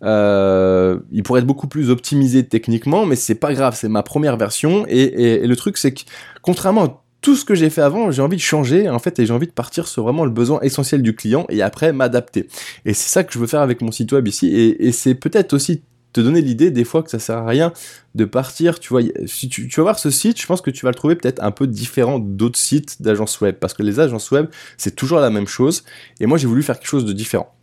euh, 0.05 1.01
il 1.11 1.23
pourrait 1.25 1.41
être 1.41 1.47
beaucoup 1.47 1.69
plus 1.69 1.91
optimisé 1.91 2.47
techniquement, 2.47 3.05
mais 3.05 3.17
c'est 3.17 3.35
pas 3.35 3.53
grave, 3.53 3.75
c'est 3.77 3.89
ma 3.89 4.03
première 4.03 4.37
version 4.37 4.87
et, 4.89 5.01
et, 5.01 5.45
et 5.45 5.47
le 5.47 5.57
truc 5.57 5.79
c'est 5.79 5.93
que 5.93 6.03
contrairement 6.43 6.85
à 6.85 7.02
tout 7.23 7.37
ce 7.37 7.45
que 7.45 7.55
j'ai 7.55 7.71
fait 7.71 7.81
avant, 7.81 8.11
j'ai 8.11 8.21
envie 8.21 8.37
de 8.37 8.43
changer 8.43 8.91
en 8.91 8.99
fait 8.99 9.19
et 9.19 9.27
j'ai 9.27 9.33
envie 9.33 9.47
de 9.47 9.53
partir 9.53 9.87
sur 9.87 10.03
vraiment 10.03 10.25
le 10.25 10.31
besoin 10.31 10.61
essentiel 10.61 11.03
du 11.03 11.15
client 11.15 11.47
et 11.49 11.63
après 11.63 11.93
m'adapter. 11.93 12.49
Et 12.85 12.93
c'est 12.93 13.09
ça 13.09 13.25
que 13.25 13.33
je 13.33 13.39
veux 13.39 13.47
faire 13.47 13.61
avec 13.61 13.81
mon 13.81 13.93
site 13.93 14.13
web 14.13 14.27
ici 14.27 14.49
et, 14.53 14.93
c'est 14.93 15.15
peut-être 15.15 15.53
aussi 15.55 15.83
te 16.13 16.21
donner 16.21 16.43
l'idée 16.43 16.71
des 16.71 16.85
fois 16.85 17.03
que 17.03 17.11
ça 17.11 17.19
sert 17.19 17.39
à 17.39 17.47
rien 17.47 17.73
de 18.15 18.27
partir, 18.27 18.79
tu 18.79 18.91
vois, 18.91 19.01
si 19.25 19.49
tu, 19.49 19.69
tu, 19.69 19.81
vas 19.81 19.85
voir 19.85 19.99
ce 19.99 20.11
site, 20.11 20.39
je 20.39 20.47
pense 20.47 20.61
que 20.61 20.71
tu 20.71 20.85
vas 20.85 20.91
le 20.91 20.95
trouver 20.95 21.15
peut-être 21.15 21.43
un 21.43 21.53
peu 21.53 21.67
différent 21.67 22.19
d'autres 22.19 22.59
sites 22.59 23.01
d'agences 23.01 23.41
web 23.41 23.55
parce 23.55 23.73
que 23.73 23.83
les 23.83 24.01
agences 24.01 24.31
web, 24.31 24.49
c'est 24.77 24.95
toujours 24.95 25.21
la 25.21 25.31
même 25.31 25.47
chose 25.47 25.85
et 26.21 26.27
moi 26.27 26.37
j'ai 26.37 26.49
voulu 26.49 26.63
faire 26.63 26.79
quelque 26.79 26.89
chose 26.89 27.07
de 27.07 27.13
différent. 27.13 27.55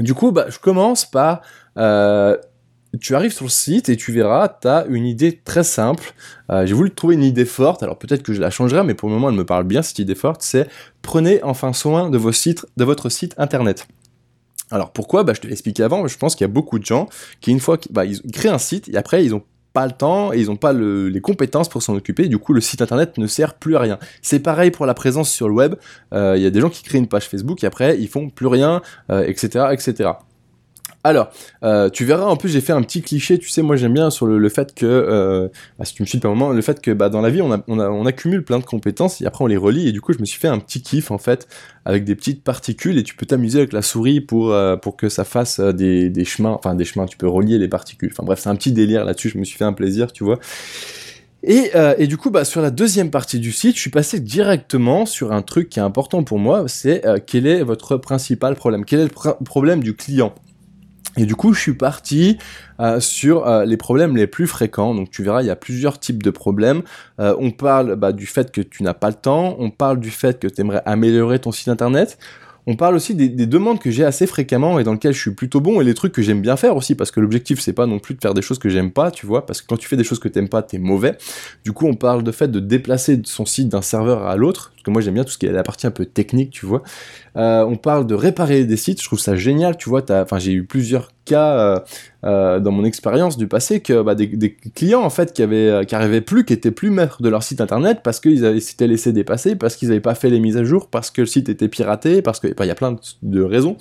Du 0.00 0.14
coup, 0.14 0.32
bah, 0.32 0.46
je 0.48 0.58
commence 0.58 1.04
par 1.04 1.42
euh, 1.76 2.36
tu 3.00 3.14
arrives 3.14 3.32
sur 3.32 3.44
le 3.44 3.50
site 3.50 3.88
et 3.88 3.96
tu 3.96 4.12
verras, 4.12 4.48
tu 4.48 4.68
as 4.68 4.86
une 4.88 5.06
idée 5.06 5.40
très 5.44 5.64
simple. 5.64 6.14
Euh, 6.50 6.66
j'ai 6.66 6.74
voulu 6.74 6.90
trouver 6.90 7.14
une 7.14 7.24
idée 7.24 7.44
forte, 7.44 7.82
alors 7.82 7.98
peut-être 7.98 8.22
que 8.22 8.32
je 8.32 8.40
la 8.40 8.50
changerai, 8.50 8.82
mais 8.84 8.94
pour 8.94 9.08
le 9.08 9.14
moment 9.14 9.28
elle 9.28 9.36
me 9.36 9.44
parle 9.44 9.64
bien 9.64 9.82
cette 9.82 9.98
idée 9.98 10.14
forte, 10.14 10.42
c'est 10.42 10.68
prenez 11.02 11.42
enfin 11.42 11.72
soin 11.72 12.10
de, 12.10 12.18
vos 12.18 12.32
sites, 12.32 12.66
de 12.76 12.84
votre 12.84 13.08
site 13.08 13.34
internet. 13.38 13.86
Alors 14.70 14.90
pourquoi? 14.90 15.24
Bah, 15.24 15.32
Je 15.34 15.40
te 15.40 15.46
l'ai 15.46 15.52
expliqué 15.52 15.82
avant, 15.82 16.06
je 16.06 16.16
pense 16.16 16.34
qu'il 16.34 16.44
y 16.44 16.50
a 16.50 16.52
beaucoup 16.52 16.78
de 16.78 16.84
gens 16.84 17.08
qui 17.40 17.50
une 17.50 17.60
fois 17.60 17.78
qu'ils 17.78 17.92
bah, 17.92 18.04
créent 18.32 18.48
un 18.48 18.58
site 18.58 18.88
et 18.88 18.96
après 18.96 19.24
ils 19.24 19.34
ont 19.34 19.42
pas 19.74 19.86
le 19.86 19.92
temps 19.92 20.32
et 20.32 20.40
ils 20.40 20.46
n'ont 20.46 20.56
pas 20.56 20.72
le, 20.72 21.08
les 21.08 21.20
compétences 21.20 21.68
pour 21.68 21.82
s'en 21.82 21.94
occuper, 21.94 22.28
du 22.28 22.38
coup 22.38 22.54
le 22.54 22.60
site 22.62 22.80
internet 22.80 23.18
ne 23.18 23.26
sert 23.26 23.54
plus 23.54 23.76
à 23.76 23.80
rien. 23.80 23.98
C'est 24.22 24.40
pareil 24.40 24.70
pour 24.70 24.86
la 24.86 24.94
présence 24.94 25.30
sur 25.30 25.46
le 25.46 25.54
web, 25.54 25.74
euh, 26.14 26.34
il 26.36 26.42
y 26.42 26.46
a 26.46 26.50
des 26.50 26.60
gens 26.60 26.70
qui 26.70 26.82
créent 26.82 26.98
une 26.98 27.06
page 27.06 27.28
Facebook 27.28 27.62
et 27.62 27.66
après 27.66 27.98
ils 27.98 28.08
font 28.08 28.30
plus 28.30 28.46
rien, 28.46 28.80
etc. 29.10 29.50
Euh, 29.56 29.70
etc. 29.70 30.10
Alors, 31.08 31.30
euh, 31.62 31.88
tu 31.88 32.04
verras, 32.04 32.26
en 32.26 32.36
plus, 32.36 32.50
j'ai 32.50 32.60
fait 32.60 32.74
un 32.74 32.82
petit 32.82 33.00
cliché, 33.00 33.38
tu 33.38 33.48
sais, 33.48 33.62
moi 33.62 33.76
j'aime 33.76 33.94
bien 33.94 34.10
sur 34.10 34.26
le, 34.26 34.48
fait 34.50 34.74
que, 34.74 35.50
si 35.82 35.94
tu 35.94 36.02
me 36.02 36.06
suis 36.06 36.18
depuis 36.18 36.26
un 36.26 36.34
moment, 36.34 36.50
le 36.50 36.60
fait 36.60 36.82
que 36.82 36.90
bah, 36.90 37.08
dans 37.08 37.22
la 37.22 37.30
vie, 37.30 37.40
on, 37.40 38.04
accumule 38.04 38.44
plein 38.44 38.58
de 38.58 38.64
compétences 38.64 39.22
et 39.22 39.26
après 39.26 39.42
on 39.42 39.46
les 39.46 39.56
relie, 39.56 39.88
et 39.88 39.92
du 39.92 40.02
coup, 40.02 40.12
je 40.12 40.18
me 40.18 40.26
suis 40.26 40.38
fait 40.38 40.48
un 40.48 40.58
petit 40.58 40.82
kiff, 40.82 41.10
en 41.10 41.16
fait, 41.16 41.48
avec 41.86 42.04
des 42.04 42.14
petites 42.14 42.44
particules, 42.44 42.98
et 42.98 43.04
tu 43.04 43.14
peux 43.14 43.24
t'amuser 43.24 43.60
avec 43.60 43.72
la 43.72 43.80
souris 43.80 44.20
pour, 44.20 44.52
euh, 44.52 44.76
pour 44.76 44.98
que 44.98 45.08
ça 45.08 45.24
fasse 45.24 45.60
euh, 45.60 45.72
des, 45.72 46.24
chemins, 46.26 46.50
enfin 46.50 46.74
des 46.74 46.84
chemins, 46.84 47.06
tu 47.06 47.16
peux 47.16 47.26
relier 47.26 47.56
les 47.56 47.68
particules. 47.68 48.10
Enfin 48.12 48.24
bref, 48.24 48.40
c'est 48.40 48.50
un 48.50 48.56
petit 48.56 48.72
délire 48.72 49.06
là-dessus, 49.06 49.30
je 49.30 49.38
me 49.38 49.44
suis 49.44 49.56
fait 49.56 49.64
un 49.64 49.72
plaisir, 49.72 50.12
tu 50.12 50.24
vois. 50.24 50.38
Et, 51.42 51.70
et, 51.98 52.08
du 52.08 52.16
coup, 52.16 52.30
bah, 52.30 52.44
sur 52.44 52.60
la 52.60 52.72
deuxième 52.72 53.10
partie 53.10 53.38
du 53.38 53.52
site, 53.52 53.76
je 53.76 53.80
suis 53.80 53.90
passé 53.90 54.18
directement 54.18 55.06
sur 55.06 55.32
un 55.32 55.40
truc 55.40 55.68
qui 55.68 55.78
est 55.78 55.82
important 55.82 56.24
pour 56.24 56.40
moi, 56.40 56.64
c'est 56.66 57.02
quel 57.26 57.46
est 57.46 57.62
votre 57.62 57.96
principal 57.96 58.56
problème? 58.56 58.84
Quel 58.84 58.98
est 58.98 59.04
le 59.04 59.44
problème 59.44 59.80
du 59.80 59.94
client? 59.94 60.34
Et 61.18 61.26
du 61.26 61.34
coup, 61.34 61.52
je 61.52 61.60
suis 61.60 61.74
parti 61.74 62.38
euh, 62.80 63.00
sur 63.00 63.48
euh, 63.48 63.64
les 63.64 63.76
problèmes 63.76 64.16
les 64.16 64.28
plus 64.28 64.46
fréquents. 64.46 64.94
Donc 64.94 65.10
tu 65.10 65.24
verras, 65.24 65.42
il 65.42 65.46
y 65.46 65.50
a 65.50 65.56
plusieurs 65.56 65.98
types 65.98 66.22
de 66.22 66.30
problèmes. 66.30 66.82
Euh, 67.18 67.34
on 67.40 67.50
parle 67.50 67.96
bah, 67.96 68.12
du 68.12 68.26
fait 68.26 68.52
que 68.52 68.60
tu 68.60 68.84
n'as 68.84 68.94
pas 68.94 69.08
le 69.08 69.14
temps, 69.14 69.56
on 69.58 69.70
parle 69.70 69.98
du 69.98 70.12
fait 70.12 70.38
que 70.38 70.46
tu 70.46 70.60
aimerais 70.60 70.82
améliorer 70.86 71.40
ton 71.40 71.50
site 71.50 71.68
internet, 71.68 72.18
on 72.68 72.76
parle 72.76 72.96
aussi 72.96 73.14
des, 73.14 73.30
demandes 73.46 73.78
que 73.78 73.90
j'ai 73.90 74.04
assez 74.04 74.26
fréquemment 74.26 74.78
et 74.78 74.84
dans 74.84 74.92
lesquelles 74.92 75.14
je 75.14 75.20
suis 75.20 75.30
plutôt 75.30 75.62
bon 75.62 75.80
et 75.80 75.84
les 75.84 75.94
trucs 75.94 76.12
que 76.12 76.20
j'aime 76.20 76.42
bien 76.42 76.54
faire 76.58 76.76
aussi 76.76 76.94
parce 76.94 77.10
que 77.10 77.18
l'objectif 77.18 77.60
c'est 77.60 77.72
pas 77.72 77.86
non 77.86 77.98
plus 77.98 78.14
de 78.14 78.20
faire 78.20 78.34
des 78.34 78.42
choses 78.42 78.58
que 78.58 78.68
j'aime 78.68 78.90
pas, 78.90 79.10
tu 79.10 79.24
vois, 79.24 79.46
parce 79.46 79.62
que 79.62 79.66
quand 79.66 79.78
tu 79.78 79.88
fais 79.88 79.96
des 79.96 80.04
choses 80.04 80.18
que 80.18 80.28
t'aimes 80.28 80.50
pas, 80.50 80.60
t'es 80.60 80.76
mauvais. 80.76 81.16
Du 81.64 81.72
coup, 81.72 81.86
on 81.86 81.94
parle 81.94 82.22
de 82.22 82.30
fait 82.30 82.48
de 82.48 82.60
déplacer 82.60 83.22
son 83.24 83.46
site 83.46 83.70
d'un 83.70 83.80
serveur 83.80 84.24
à 84.24 84.36
l'autre, 84.36 84.72
parce 84.74 84.82
que 84.82 84.90
moi 84.90 85.00
j'aime 85.00 85.14
bien 85.14 85.24
tout 85.24 85.30
ce 85.30 85.38
qui 85.38 85.46
est 85.46 85.52
la 85.52 85.62
partie 85.62 85.86
un 85.86 85.90
peu 85.90 86.04
technique, 86.04 86.50
tu 86.50 86.66
vois. 86.66 86.82
Euh, 87.36 87.64
on 87.64 87.76
parle 87.76 88.06
de 88.06 88.14
réparer 88.14 88.66
des 88.66 88.76
sites, 88.76 89.00
je 89.00 89.06
trouve 89.06 89.18
ça 89.18 89.34
génial, 89.34 89.78
tu 89.78 89.88
vois. 89.88 90.02
Enfin, 90.10 90.38
j'ai 90.38 90.52
eu 90.52 90.64
plusieurs 90.64 91.08
euh, 91.36 91.78
euh, 92.24 92.60
dans 92.60 92.70
mon 92.70 92.84
expérience 92.84 93.36
du 93.36 93.46
passé 93.46 93.80
que 93.80 94.02
bah, 94.02 94.14
des, 94.14 94.56
clients 94.74 95.02
en 95.02 95.10
fait 95.10 95.32
qui 95.32 95.42
avaient 95.42 95.84
qui 95.86 95.94
arrivaient 95.94 96.20
plus, 96.20 96.44
qui 96.44 96.52
étaient 96.52 96.70
plus 96.70 96.90
maîtres 96.90 97.22
de 97.22 97.28
leur 97.28 97.42
site 97.42 97.60
internet 97.60 98.00
parce 98.02 98.20
qu'ils 98.20 98.60
s'étaient 98.60 98.86
laissés 98.86 99.12
dépasser, 99.12 99.56
parce 99.56 99.76
qu'ils 99.76 99.88
n'avaient 99.88 100.00
pas 100.00 100.14
fait 100.14 100.30
les 100.30 100.40
mises 100.40 100.56
à 100.56 100.64
jour, 100.64 100.88
parce 100.88 101.10
que 101.10 101.20
le 101.20 101.26
site 101.26 101.48
était 101.48 101.68
piraté, 101.68 102.22
parce 102.22 102.40
que 102.40 102.48
il 102.48 102.66
y 102.66 102.70
a 102.70 102.74
plein 102.74 102.96
de, 103.22 103.42
raisons. 103.42 103.76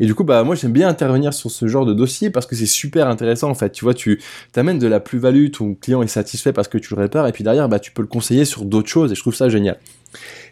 Et 0.00 0.06
du 0.06 0.14
coup, 0.14 0.24
bah 0.24 0.44
moi 0.44 0.54
j'aime 0.54 0.72
bien 0.72 0.88
intervenir 0.88 1.32
sur 1.34 1.50
ce 1.50 1.66
genre 1.66 1.86
de 1.86 1.94
dossier 1.94 2.30
parce 2.30 2.46
que 2.46 2.56
c'est 2.56 2.66
super 2.66 3.08
intéressant 3.08 3.50
en 3.50 3.54
fait. 3.54 3.70
Tu 3.70 3.84
vois, 3.84 3.94
tu 3.94 4.20
t'amènes 4.52 4.78
de 4.78 4.86
la 4.86 5.00
plus-value, 5.00 5.50
ton 5.50 5.74
client 5.74 6.02
est 6.02 6.08
satisfait 6.08 6.52
parce 6.52 6.68
que 6.68 6.78
tu 6.78 6.94
le 6.94 7.00
répares, 7.00 7.26
et 7.26 7.32
puis 7.32 7.44
derrière, 7.44 7.68
bah 7.68 7.78
tu 7.78 7.92
peux 7.92 8.02
le 8.02 8.08
conseiller 8.08 8.44
sur 8.44 8.64
d'autres 8.64 8.88
choses, 8.88 9.12
et 9.12 9.14
je 9.14 9.20
trouve 9.20 9.34
ça 9.34 9.48
génial. 9.48 9.78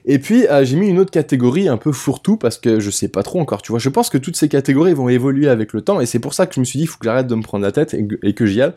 Et 0.04 0.18
puis 0.18 0.46
euh, 0.46 0.64
j'ai 0.64 0.76
mis 0.76 0.88
une 0.88 0.98
autre 0.98 1.12
catégorie 1.12 1.68
un 1.68 1.76
peu 1.76 1.92
fourre-tout 1.92 2.36
parce 2.36 2.58
que 2.58 2.80
je 2.80 2.90
sais 2.90 3.08
pas 3.08 3.22
trop 3.22 3.40
encore, 3.40 3.62
tu 3.62 3.70
vois. 3.70 3.78
Je 3.78 3.88
pense 3.88 4.10
que 4.10 4.18
toutes 4.18 4.36
ces 4.36 4.48
catégories 4.48 4.94
vont 4.94 5.08
évoluer 5.08 5.48
avec 5.48 5.72
le 5.72 5.80
temps 5.80 6.00
et 6.00 6.06
c'est 6.06 6.18
pour 6.18 6.34
ça 6.34 6.46
que 6.46 6.54
je 6.54 6.60
me 6.60 6.64
suis 6.64 6.78
dit 6.78 6.86
faut 6.86 6.98
que 6.98 7.04
j'arrête 7.04 7.28
de 7.28 7.34
me 7.34 7.42
prendre 7.42 7.64
la 7.64 7.70
tête 7.70 7.94
et, 7.94 8.34
que 8.34 8.46
j'y 8.46 8.62
aille. 8.62 8.72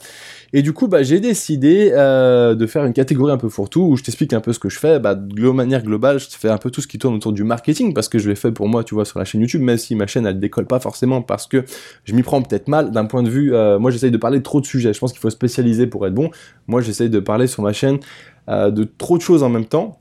Et 0.54 0.62
du 0.62 0.72
coup, 0.72 0.88
bah, 0.88 1.02
j'ai 1.02 1.20
décidé 1.20 1.92
euh, 1.94 2.54
de 2.54 2.68
faire 2.68 2.86
une 2.86 2.94
catégorie 2.94 3.32
un 3.32 3.38
peu 3.38 3.50
fourre-tout 3.50 3.82
où 3.82 3.98
je 3.98 4.04
t'explique 4.04 4.34
un 4.34 4.40
peu 4.40 4.54
ce 4.54 4.60
que 4.60 4.70
je 4.70 4.78
fais. 4.78 5.00
Bah, 5.00 5.16
de 5.16 5.50
manière 5.50 5.82
globale, 5.84 6.20
je 6.20 6.28
fais 6.30 6.50
un 6.50 6.58
peu 6.58 6.70
tout 6.70 6.82
ce 6.82 6.88
qui 6.88 7.00
tourne 7.00 7.16
autour 7.16 7.34
du 7.34 7.44
marketing 7.44 7.94
parce 7.94 8.08
que 8.08 8.20
je 8.20 8.30
l'ai 8.30 8.36
fait 8.36 8.52
pour 8.52 8.68
moi, 8.68 8.84
tu 8.84 8.94
vois, 8.94 9.06
sur 9.06 9.18
la 9.18 9.26
chaîne 9.26 9.42
YouTube, 9.42 9.62
même 9.62 9.78
si 9.78 9.96
ma 9.96 10.06
chaîne 10.06 10.28
elle 10.28 10.40
décolle 10.40 10.68
pas 10.68 10.80
forcément 10.80 11.24
parce 11.24 11.48
que 11.48 11.66
je 12.04 12.14
m'y 12.14 12.22
prends 12.22 12.42
peut-être 12.44 12.68
mal 12.68 12.92
d'un 12.92 13.06
point 13.06 13.24
de 13.24 13.30
vue. 13.30 13.56
Euh, 13.56 13.80
moi, 13.80 13.90
j'essaye 13.90 14.12
de 14.12 14.18
parler 14.18 14.38
de 14.38 14.44
trop 14.44 14.62
de 14.62 14.66
sujets. 14.66 14.94
Je 14.94 15.00
pense 15.00 15.12
qu'il 15.12 15.22
faut 15.22 15.30
spécialiser 15.32 15.88
pour 15.88 16.06
être 16.06 16.14
bon. 16.14 16.30
Moi, 16.68 16.82
j'essaye 16.82 17.10
de 17.10 17.20
parler 17.20 17.48
sur 17.48 17.64
ma 17.64 17.74
chaîne 17.74 17.98
de 18.48 18.84
trop 18.84 19.18
de 19.18 19.24
choses 19.24 19.42
en 19.42 19.50
même 19.50 19.66
temps 19.66 20.00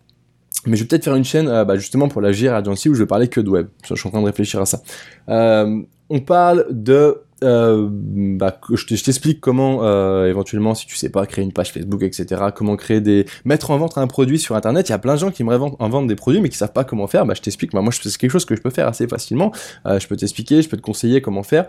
mais 0.67 0.77
je 0.77 0.83
vais 0.83 0.89
peut-être 0.89 1.05
faire 1.05 1.17
une 1.17 1.25
chaîne 1.25 1.49
euh, 1.49 1.65
bah, 1.65 1.77
justement 1.77 2.09
pour 2.09 2.21
la 2.21 2.33
JR 2.33 2.55
Agency 2.55 2.89
où 2.89 2.95
je 2.95 3.01
vais 3.01 3.07
parler 3.07 3.29
que 3.29 3.41
de 3.41 3.49
web. 3.49 3.69
Je 3.87 3.95
suis 3.95 4.09
en 4.09 4.11
train 4.11 4.21
de 4.21 4.27
réfléchir 4.27 4.61
à 4.61 4.67
ça. 4.67 4.83
Euh, 5.29 5.83
on 6.11 6.21
parle 6.21 6.67
de... 6.71 7.21
Euh, 7.43 7.89
bah, 7.91 8.59
je 8.73 8.87
t'explique 8.87 9.41
comment 9.41 9.81
euh, 9.83 10.27
éventuellement 10.27 10.75
si 10.75 10.87
tu 10.87 10.97
sais 10.97 11.11
pas 11.11 11.27
créer 11.27 11.45
une 11.45 11.53
page 11.53 11.73
Facebook 11.73 12.03
etc 12.03 12.43
comment 12.55 12.77
créer 12.77 13.03
des 13.03 13.27
mettre 13.45 13.71
en 13.71 13.77
vente 13.77 13.99
un 13.99 14.07
produit 14.07 14.39
sur 14.39 14.57
internet 14.57 14.89
il 14.89 14.93
y 14.93 14.95
a 14.95 14.99
plein 14.99 15.15
de 15.15 15.19
gens 15.19 15.31
qui 15.31 15.43
aimeraient 15.43 15.59
en 15.59 15.89
vendre 15.91 16.07
des 16.07 16.15
produits 16.15 16.41
mais 16.41 16.49
qui 16.49 16.57
savent 16.57 16.73
pas 16.73 16.85
comment 16.85 17.07
faire 17.07 17.27
bah 17.27 17.35
je 17.35 17.43
t'explique 17.43 17.73
bah, 17.73 17.83
moi 17.83 17.93
c'est 17.93 18.17
quelque 18.17 18.31
chose 18.31 18.47
que 18.47 18.57
je 18.57 18.63
peux 18.63 18.71
faire 18.71 18.87
assez 18.87 19.07
facilement 19.09 19.53
euh, 19.85 19.99
je 19.99 20.07
peux 20.07 20.17
t'expliquer 20.17 20.63
je 20.63 20.71
peux 20.71 20.77
te 20.77 20.83
conseiller 20.83 21.21
comment 21.21 21.43
faire 21.43 21.67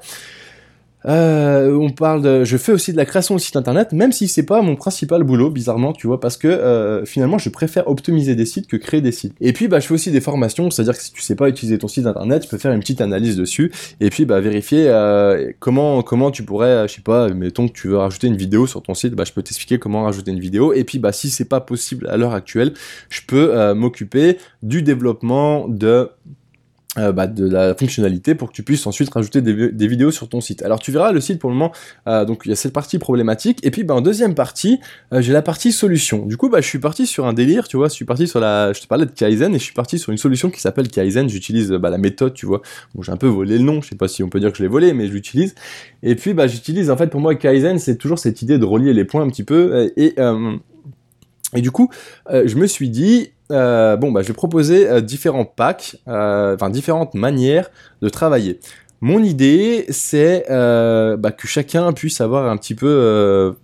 euh, 1.07 1.73
on 1.75 1.89
parle 1.89 2.21
de, 2.21 2.43
je 2.43 2.57
fais 2.57 2.71
aussi 2.71 2.91
de 2.91 2.97
la 2.97 3.05
création 3.05 3.35
de 3.35 3.39
site 3.39 3.55
internet, 3.55 3.91
même 3.93 4.11
si 4.11 4.27
c'est 4.27 4.45
pas 4.45 4.61
mon 4.61 4.75
principal 4.75 5.23
boulot, 5.23 5.49
bizarrement, 5.49 5.93
tu 5.93 6.07
vois, 6.07 6.19
parce 6.19 6.37
que 6.37 6.47
euh, 6.47 7.05
finalement, 7.05 7.37
je 7.37 7.49
préfère 7.49 7.87
optimiser 7.87 8.35
des 8.35 8.45
sites 8.45 8.67
que 8.67 8.77
créer 8.77 9.01
des 9.01 9.11
sites. 9.11 9.33
Et 9.39 9.53
puis, 9.53 9.67
bah, 9.67 9.79
je 9.79 9.87
fais 9.87 9.93
aussi 9.93 10.11
des 10.11 10.21
formations, 10.21 10.69
c'est-à-dire 10.71 10.97
que 10.97 11.03
si 11.03 11.11
tu 11.11 11.21
sais 11.21 11.35
pas 11.35 11.49
utiliser 11.49 11.77
ton 11.77 11.87
site 11.87 12.07
internet, 12.07 12.43
tu 12.43 12.49
peux 12.49 12.57
faire 12.57 12.71
une 12.71 12.79
petite 12.79 13.01
analyse 13.01 13.35
dessus, 13.35 13.71
et 13.99 14.09
puis, 14.09 14.25
bah, 14.25 14.39
vérifier 14.39 14.87
euh, 14.87 15.51
comment 15.59 16.01
comment 16.01 16.31
tu 16.31 16.43
pourrais, 16.43 16.87
je 16.87 16.95
sais 16.95 17.01
pas, 17.01 17.29
mettons 17.29 17.67
que 17.67 17.73
tu 17.73 17.89
veux 17.89 17.97
rajouter 17.97 18.27
une 18.27 18.37
vidéo 18.37 18.65
sur 18.67 18.81
ton 18.81 18.93
site, 18.93 19.13
bah, 19.13 19.23
je 19.25 19.33
peux 19.33 19.43
t'expliquer 19.43 19.77
comment 19.79 20.03
rajouter 20.03 20.31
une 20.31 20.39
vidéo, 20.39 20.73
et 20.73 20.83
puis, 20.83 20.99
bah, 20.99 21.11
si 21.11 21.29
c'est 21.29 21.45
pas 21.45 21.61
possible 21.61 22.07
à 22.07 22.17
l'heure 22.17 22.33
actuelle, 22.33 22.73
je 23.09 23.21
peux 23.27 23.73
m'occuper 23.73 24.37
du 24.63 24.81
développement 24.81 25.67
de 25.67 26.09
euh, 26.97 27.11
bah, 27.11 27.27
de 27.27 27.45
la 27.45 27.75
fonctionnalité 27.75 28.35
pour 28.35 28.49
que 28.49 28.53
tu 28.53 28.63
puisses 28.63 28.87
ensuite 28.87 29.09
rajouter 29.09 29.41
des, 29.41 29.87
vidéos 29.87 30.11
sur 30.11 30.29
ton 30.29 30.39
site. 30.39 30.63
Alors 30.63 30.79
tu 30.79 30.93
verras 30.93 31.11
le 31.11 31.19
site 31.19 31.39
pour 31.39 31.49
le 31.49 31.55
moment, 31.57 31.73
euh, 32.07 32.23
donc 32.23 32.43
il 32.45 32.49
y 32.49 32.51
a 32.53 32.55
cette 32.55 32.71
partie 32.71 32.99
problématique, 32.99 33.59
et 33.63 33.71
puis 33.71 33.83
bah, 33.83 33.95
en 33.95 33.99
deuxième 34.01 34.33
partie, 34.33 34.79
euh, 35.11 35.21
j'ai 35.21 35.33
la 35.33 35.41
partie 35.41 35.73
solution. 35.73 36.25
Du 36.25 36.37
coup, 36.37 36.47
bah, 36.47 36.61
je 36.61 36.67
suis 36.67 36.79
parti 36.79 37.05
sur 37.05 37.25
un 37.25 37.33
délire, 37.33 37.67
tu 37.67 37.75
vois, 37.75 37.89
je 37.89 37.93
suis 37.93 38.05
parti 38.05 38.29
sur 38.29 38.39
la, 38.39 38.71
je 38.71 38.79
te 38.79 38.87
parlais 38.87 39.05
de 39.05 39.11
Kaizen, 39.11 39.53
et 39.53 39.59
je 39.59 39.63
suis 39.63 39.73
parti 39.73 39.99
sur 39.99 40.13
une 40.13 40.17
solution 40.17 40.49
qui 40.49 40.61
s'appelle 40.61 40.87
Kaizen, 40.87 41.27
j'utilise 41.27 41.69
bah, 41.71 41.89
la 41.89 41.97
méthode, 41.97 42.33
tu 42.33 42.45
vois, 42.45 42.61
bon, 42.93 43.01
j'ai 43.01 43.11
un 43.11 43.17
peu 43.17 43.27
volé 43.27 43.57
le 43.57 43.65
nom, 43.65 43.81
je 43.81 43.89
sais 43.89 43.95
pas 43.95 44.07
si 44.07 44.23
on 44.23 44.29
peut 44.29 44.39
dire 44.39 44.51
que 44.51 44.57
je 44.57 44.63
l'ai 44.63 44.69
volé, 44.69 44.93
mais 44.93 45.07
je 45.07 45.11
l'utilise, 45.11 45.53
et 46.01 46.15
puis 46.15 46.33
bah, 46.33 46.47
j'utilise, 46.47 46.89
en 46.89 46.95
fait, 46.95 47.07
pour 47.07 47.19
moi, 47.19 47.35
Kaizen, 47.35 47.77
c'est 47.77 47.97
toujours 47.97 48.19
cette 48.19 48.41
idée 48.41 48.57
de 48.57 48.65
relier 48.65 48.93
les 48.93 49.03
points 49.03 49.21
un 49.21 49.29
petit 49.29 49.43
peu, 49.43 49.91
et... 49.97 50.15
Et 51.53 51.61
du 51.61 51.71
coup, 51.71 51.89
je 52.29 52.55
me 52.55 52.67
suis 52.67 52.89
dit, 52.89 53.29
euh, 53.51 53.95
bon, 53.95 54.11
bah, 54.11 54.21
je 54.21 54.27
vais 54.27 54.33
proposer 54.33 54.89
euh, 54.89 55.01
différents 55.01 55.45
packs, 55.45 55.97
euh, 56.07 56.55
enfin 56.55 56.69
différentes 56.69 57.13
manières 57.13 57.69
de 58.01 58.09
travailler. 58.09 58.59
Mon 59.01 59.21
idée, 59.23 59.85
c'est 59.89 60.45
bah, 60.49 61.31
que 61.31 61.47
chacun 61.47 61.91
puisse 61.93 62.21
avoir 62.21 62.49
un 62.49 62.57
petit 62.57 62.75
peu, 62.75 63.55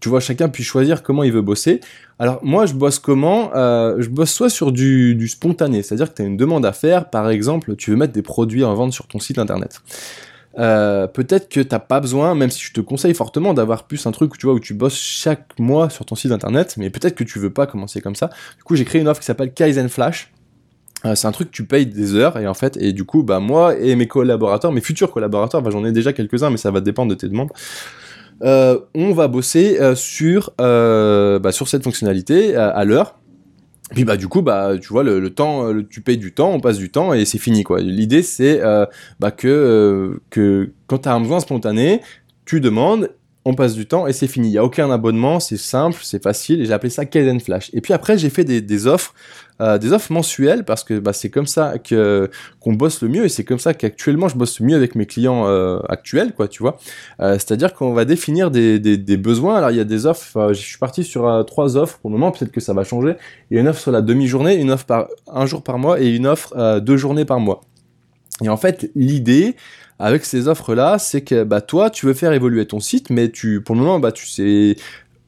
tu 0.00 0.08
vois, 0.08 0.18
chacun 0.18 0.48
puisse 0.48 0.66
choisir 0.66 1.02
comment 1.02 1.22
il 1.22 1.32
veut 1.32 1.42
bosser. 1.42 1.80
Alors 2.18 2.40
moi, 2.42 2.66
je 2.66 2.74
bosse 2.74 2.98
comment 2.98 3.50
Je 3.54 4.08
bosse 4.08 4.32
soit 4.32 4.50
sur 4.50 4.72
du, 4.72 5.14
du 5.14 5.28
spontané, 5.28 5.82
c'est-à-dire 5.82 6.10
que 6.10 6.16
tu 6.16 6.22
as 6.22 6.24
une 6.24 6.36
demande 6.36 6.66
à 6.66 6.72
faire, 6.72 7.10
par 7.10 7.30
exemple, 7.30 7.76
tu 7.76 7.90
veux 7.90 7.96
mettre 7.96 8.14
des 8.14 8.22
produits 8.22 8.64
en 8.64 8.74
vente 8.74 8.92
sur 8.92 9.06
ton 9.06 9.20
site 9.20 9.38
internet. 9.38 9.82
Euh, 10.58 11.06
peut-être 11.06 11.48
que 11.48 11.60
t'as 11.60 11.78
pas 11.78 12.00
besoin, 12.00 12.34
même 12.34 12.50
si 12.50 12.62
je 12.62 12.72
te 12.72 12.80
conseille 12.80 13.14
fortement 13.14 13.52
d'avoir 13.52 13.86
plus 13.86 14.06
un 14.06 14.12
truc 14.12 14.34
où 14.34 14.36
tu 14.36 14.46
vois 14.46 14.54
où 14.54 14.60
tu 14.60 14.74
bosses 14.74 14.96
chaque 14.96 15.58
mois 15.58 15.90
sur 15.90 16.06
ton 16.06 16.14
site 16.14 16.32
internet, 16.32 16.76
mais 16.78 16.90
peut-être 16.90 17.14
que 17.14 17.24
tu 17.24 17.38
veux 17.38 17.52
pas 17.52 17.66
commencer 17.66 18.00
comme 18.00 18.16
ça. 18.16 18.30
Du 18.56 18.64
coup, 18.64 18.74
j'ai 18.74 18.84
créé 18.84 19.00
une 19.00 19.08
offre 19.08 19.20
qui 19.20 19.26
s'appelle 19.26 19.52
Kaizen 19.52 19.88
Flash. 19.88 20.32
Euh, 21.04 21.14
c'est 21.14 21.26
un 21.26 21.32
truc 21.32 21.50
que 21.50 21.56
tu 21.56 21.64
payes 21.64 21.86
des 21.86 22.14
heures 22.14 22.38
et 22.38 22.46
en 22.46 22.54
fait 22.54 22.78
et 22.78 22.94
du 22.94 23.04
coup 23.04 23.22
bah 23.22 23.38
moi 23.38 23.76
et 23.76 23.94
mes 23.96 24.08
collaborateurs, 24.08 24.72
mes 24.72 24.80
futurs 24.80 25.12
collaborateurs, 25.12 25.60
bah, 25.60 25.68
j'en 25.70 25.84
ai 25.84 25.92
déjà 25.92 26.14
quelques-uns 26.14 26.48
mais 26.48 26.56
ça 26.56 26.70
va 26.70 26.80
dépendre 26.80 27.10
de 27.10 27.14
tes 27.14 27.28
demandes. 27.28 27.50
Euh, 28.42 28.80
on 28.94 29.12
va 29.12 29.28
bosser 29.28 29.78
sur 29.94 30.52
bah, 30.58 31.52
sur 31.52 31.68
cette 31.68 31.84
fonctionnalité 31.84 32.56
à 32.56 32.82
l'heure 32.84 33.18
puis 33.94 34.04
bah 34.04 34.16
du 34.16 34.26
coup 34.26 34.42
bah 34.42 34.72
tu 34.80 34.88
vois 34.88 35.04
le, 35.04 35.30
temps 35.30 35.72
tu 35.88 36.00
payes 36.00 36.18
du 36.18 36.32
temps 36.32 36.50
on 36.50 36.60
passe 36.60 36.78
du 36.78 36.90
temps 36.90 37.14
et 37.14 37.24
c'est 37.24 37.38
fini 37.38 37.62
quoi. 37.62 37.80
L'idée 37.80 38.22
c'est 38.22 38.60
euh, 38.62 38.86
bah 39.20 39.30
que 39.30 39.46
euh, 39.46 40.20
que 40.30 40.72
quand 40.86 40.98
tu 40.98 41.08
un 41.08 41.20
besoin 41.20 41.40
spontané 41.40 42.00
tu 42.44 42.60
demandes 42.60 43.10
on 43.46 43.54
passe 43.54 43.74
du 43.74 43.86
temps 43.86 44.08
et 44.08 44.12
c'est 44.12 44.26
fini. 44.26 44.48
Il 44.48 44.50
n'y 44.50 44.58
a 44.58 44.64
aucun 44.64 44.90
abonnement, 44.90 45.38
c'est 45.38 45.56
simple, 45.56 46.00
c'est 46.02 46.20
facile 46.20 46.60
et 46.60 46.66
j'ai 46.66 46.72
appelé 46.72 46.90
ça 46.90 47.06
Kaizen 47.06 47.38
Flash. 47.38 47.70
Et 47.74 47.80
puis 47.80 47.92
après 47.92 48.18
j'ai 48.18 48.28
fait 48.28 48.42
des, 48.42 48.86
offres, 48.88 49.14
euh, 49.60 49.78
des 49.78 49.92
offres 49.92 50.12
mensuelles 50.12 50.64
parce 50.64 50.82
que 50.82 50.98
bah, 50.98 51.12
c'est 51.12 51.30
comme 51.30 51.46
ça 51.46 51.78
que 51.78 52.28
qu'on 52.58 52.72
bosse 52.72 53.02
le 53.02 53.08
mieux 53.08 53.24
et 53.24 53.28
c'est 53.28 53.44
comme 53.44 53.60
ça 53.60 53.72
qu'actuellement 53.72 54.26
je 54.26 54.36
bosse 54.36 54.58
mieux 54.58 54.74
avec 54.74 54.96
mes 54.96 55.06
clients 55.06 55.46
euh, 55.46 55.78
actuels, 55.88 56.34
quoi, 56.34 56.48
tu 56.48 56.60
vois. 56.60 56.76
Euh, 57.20 57.34
c'est-à-dire 57.34 57.72
qu'on 57.72 57.92
va 57.92 58.04
définir 58.04 58.50
des, 58.50 58.80
des, 58.80 59.16
besoins. 59.16 59.54
Alors 59.54 59.70
il 59.70 59.76
y 59.76 59.80
a 59.80 59.84
des 59.84 60.06
offres, 60.06 60.52
je 60.52 60.60
suis 60.60 60.78
parti 60.78 61.04
sur 61.04 61.44
trois 61.46 61.76
offres 61.76 61.98
pour 61.98 62.10
le 62.10 62.16
moment, 62.16 62.32
peut-être 62.32 62.50
que 62.50 62.60
ça 62.60 62.74
va 62.74 62.82
changer. 62.82 63.14
Il 63.52 63.54
y 63.54 63.58
a 63.58 63.60
une 63.60 63.68
offre 63.68 63.80
sur 63.80 63.92
la 63.92 64.02
demi-journée, 64.02 64.56
une 64.56 64.72
offre 64.72 64.86
par 64.86 65.06
un 65.32 65.46
jour 65.46 65.62
par 65.62 65.78
mois 65.78 66.00
et 66.00 66.08
une 66.08 66.26
offre 66.26 66.80
deux 66.80 66.96
journées 66.96 67.24
par 67.24 67.38
mois. 67.38 67.60
Et 68.42 68.48
en 68.48 68.56
fait 68.56 68.90
l'idée 68.96 69.54
avec 69.98 70.24
ces 70.24 70.48
offres-là, 70.48 70.98
c'est 70.98 71.22
que 71.22 71.44
bah, 71.44 71.60
toi, 71.60 71.90
tu 71.90 72.06
veux 72.06 72.14
faire 72.14 72.32
évoluer 72.32 72.66
ton 72.66 72.80
site, 72.80 73.10
mais 73.10 73.30
tu, 73.30 73.60
pour 73.60 73.74
le 73.74 73.80
moment, 73.80 73.98
bah, 73.98 74.12
tu 74.12 74.26
sais, 74.26 74.76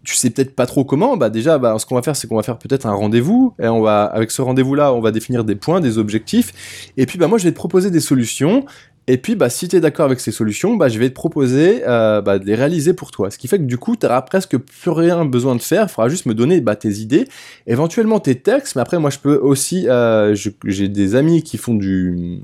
tu 0.05 0.15
sais 0.15 0.31
peut-être 0.31 0.55
pas 0.55 0.67
trop 0.67 0.85
comment. 0.85 1.17
Bah, 1.17 1.31
déjà, 1.31 1.59
bah, 1.59 1.77
ce 1.79 1.87
qu'on 1.87 1.95
va 1.95 2.03
faire, 2.03 2.17
c'est 2.17 2.29
qu'on 2.29 2.37
va 2.37 2.43
faire 2.43 2.59
peut-être 2.59 2.87
un 2.87 2.93
rendez-vous. 2.93 3.55
Et 3.63 3.69
on 3.69 3.81
va, 3.81 4.05
avec 4.05 4.31
ce 4.31 4.43
rendez-vous-là, 4.43 4.93
on 4.93 5.01
va 5.01 5.11
définir 5.11 5.45
des 5.45 5.55
points, 5.55 5.81
des 5.81 5.99
objectifs. 5.99 6.93
Et 6.97 7.07
puis, 7.07 7.19
bah, 7.19 7.29
moi, 7.29 7.39
je 7.39 7.45
vais 7.45 7.51
te 7.51 7.57
proposer 7.57 7.91
des 7.91 8.01
solutions. 8.01 8.65
Et 9.11 9.17
puis, 9.17 9.37
bah, 9.37 9.49
si 9.49 9.69
tu 9.69 9.77
es 9.77 9.81
d'accord 9.81 10.05
avec 10.05 10.21
ces 10.21 10.33
solutions, 10.33 10.77
bah, 10.77 10.89
je 10.89 10.99
vais 10.99 11.09
te 11.09 11.15
proposer 11.15 11.83
euh, 11.87 12.21
bah, 12.21 12.39
de 12.39 12.45
les 12.45 12.55
réaliser 12.55 12.93
pour 12.93 13.11
toi. 13.11 13.31
Ce 13.31 13.39
qui 13.39 13.49
fait 13.49 13.59
que 13.59 13.65
du 13.65 13.79
coup, 13.79 13.97
tu 13.97 14.05
n'auras 14.05 14.21
presque 14.21 14.59
plus 14.59 14.91
rien 14.91 15.25
besoin 15.25 15.57
de 15.57 15.63
faire. 15.63 15.85
Il 15.85 15.89
faudra 15.89 16.11
juste 16.11 16.27
me 16.27 16.35
donner 16.35 16.61
bah, 16.61 16.77
tes 16.77 16.91
idées, 16.91 17.27
éventuellement 17.67 18.21
tes 18.21 18.35
textes. 18.35 18.77
Mais 18.77 18.83
après, 18.83 18.99
moi, 18.99 19.09
je 19.09 19.19
peux 19.19 19.37
aussi... 19.37 19.89
Euh, 19.89 20.35
j'ai 20.65 20.89
des 20.89 21.15
amis 21.15 21.43
qui 21.43 21.57
font 21.57 21.75
du 21.75 22.43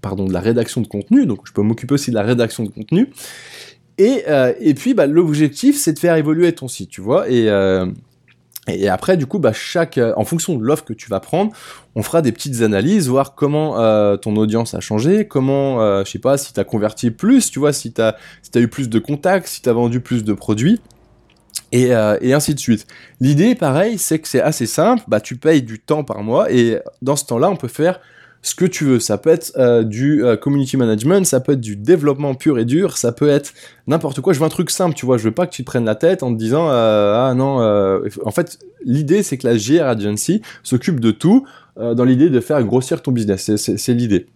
pardon, 0.00 0.26
de 0.26 0.32
la 0.32 0.40
rédaction 0.40 0.80
de 0.80 0.86
contenu, 0.86 1.26
donc 1.26 1.40
je 1.44 1.52
peux 1.52 1.62
m'occuper 1.62 1.94
aussi 1.94 2.10
de 2.10 2.16
la 2.16 2.22
rédaction 2.22 2.64
de 2.64 2.70
contenu. 2.70 3.10
Et, 3.98 4.24
euh, 4.28 4.52
et 4.60 4.74
puis, 4.74 4.94
bah, 4.94 5.06
l'objectif, 5.06 5.76
c'est 5.76 5.92
de 5.92 5.98
faire 5.98 6.14
évoluer 6.14 6.52
ton 6.52 6.68
site, 6.68 6.88
tu 6.88 7.00
vois. 7.00 7.28
Et, 7.28 7.48
euh, 7.48 7.86
et 8.68 8.88
après, 8.88 9.16
du 9.16 9.26
coup, 9.26 9.40
bah, 9.40 9.52
chaque, 9.52 9.98
en 10.16 10.24
fonction 10.24 10.56
de 10.56 10.62
l'offre 10.62 10.84
que 10.84 10.92
tu 10.92 11.08
vas 11.08 11.18
prendre, 11.18 11.52
on 11.96 12.02
fera 12.02 12.22
des 12.22 12.30
petites 12.30 12.62
analyses, 12.62 13.08
voir 13.08 13.34
comment 13.34 13.80
euh, 13.80 14.16
ton 14.16 14.36
audience 14.36 14.74
a 14.74 14.80
changé, 14.80 15.26
comment, 15.26 16.04
je 16.04 16.10
sais 16.10 16.18
pas, 16.20 16.38
si 16.38 16.52
tu 16.52 16.60
as 16.60 16.64
converti 16.64 17.10
plus, 17.10 17.50
tu 17.50 17.58
vois, 17.58 17.72
si 17.72 17.92
tu 17.92 18.00
as, 18.00 18.16
si 18.42 18.56
as 18.56 18.60
eu 18.60 18.68
plus 18.68 18.88
de 18.88 18.98
contacts, 18.98 19.48
si 19.48 19.62
tu 19.62 19.68
as 19.68 19.72
vendu 19.72 20.00
plus 20.00 20.22
de 20.22 20.32
produits. 20.32 20.80
Et, 21.72 21.88
et, 21.88 22.32
ainsi 22.32 22.54
de 22.54 22.60
suite. 22.60 22.86
L'idée, 23.20 23.54
pareil, 23.54 23.98
c'est 23.98 24.20
que 24.20 24.28
c'est 24.28 24.40
assez 24.40 24.66
simple. 24.66 25.02
Bah, 25.08 25.20
tu 25.20 25.36
payes 25.36 25.62
du 25.62 25.80
temps 25.80 26.04
par 26.04 26.22
mois 26.22 26.50
et 26.52 26.78
dans 27.02 27.16
ce 27.16 27.24
temps-là, 27.26 27.50
on 27.50 27.56
peut 27.56 27.68
faire 27.68 28.00
ce 28.42 28.54
que 28.54 28.64
tu 28.64 28.84
veux. 28.84 29.00
Ça 29.00 29.18
peut 29.18 29.30
être 29.30 29.52
euh, 29.56 29.82
du 29.82 30.24
euh, 30.24 30.36
community 30.36 30.76
management, 30.76 31.24
ça 31.26 31.40
peut 31.40 31.52
être 31.52 31.60
du 31.60 31.76
développement 31.76 32.34
pur 32.34 32.58
et 32.58 32.64
dur, 32.64 32.96
ça 32.96 33.12
peut 33.12 33.28
être 33.28 33.52
n'importe 33.86 34.20
quoi. 34.20 34.32
Je 34.32 34.38
veux 34.38 34.46
un 34.46 34.50
truc 34.50 34.70
simple, 34.70 34.94
tu 34.94 35.06
vois. 35.06 35.18
Je 35.18 35.24
veux 35.24 35.34
pas 35.34 35.46
que 35.46 35.52
tu 35.52 35.62
te 35.62 35.66
prennes 35.66 35.84
la 35.84 35.94
tête 35.94 36.22
en 36.22 36.32
te 36.32 36.38
disant 36.38 36.68
euh, 36.70 37.14
ah 37.16 37.34
non. 37.34 37.58
en 38.24 38.30
fait, 38.30 38.58
l'idée 38.84 39.22
c'est 39.22 39.38
que 39.38 39.46
la 39.46 39.56
GR 39.56 39.84
Agency 39.84 40.42
s'occupe 40.62 41.00
de 41.00 41.10
tout 41.10 41.46
dans 41.76 42.04
l'idée 42.04 42.28
de 42.28 42.40
faire 42.40 42.62
grossir 42.64 43.02
ton 43.02 43.12
business. 43.12 43.54
C'est 43.56 43.94
l'idée. 43.94 44.26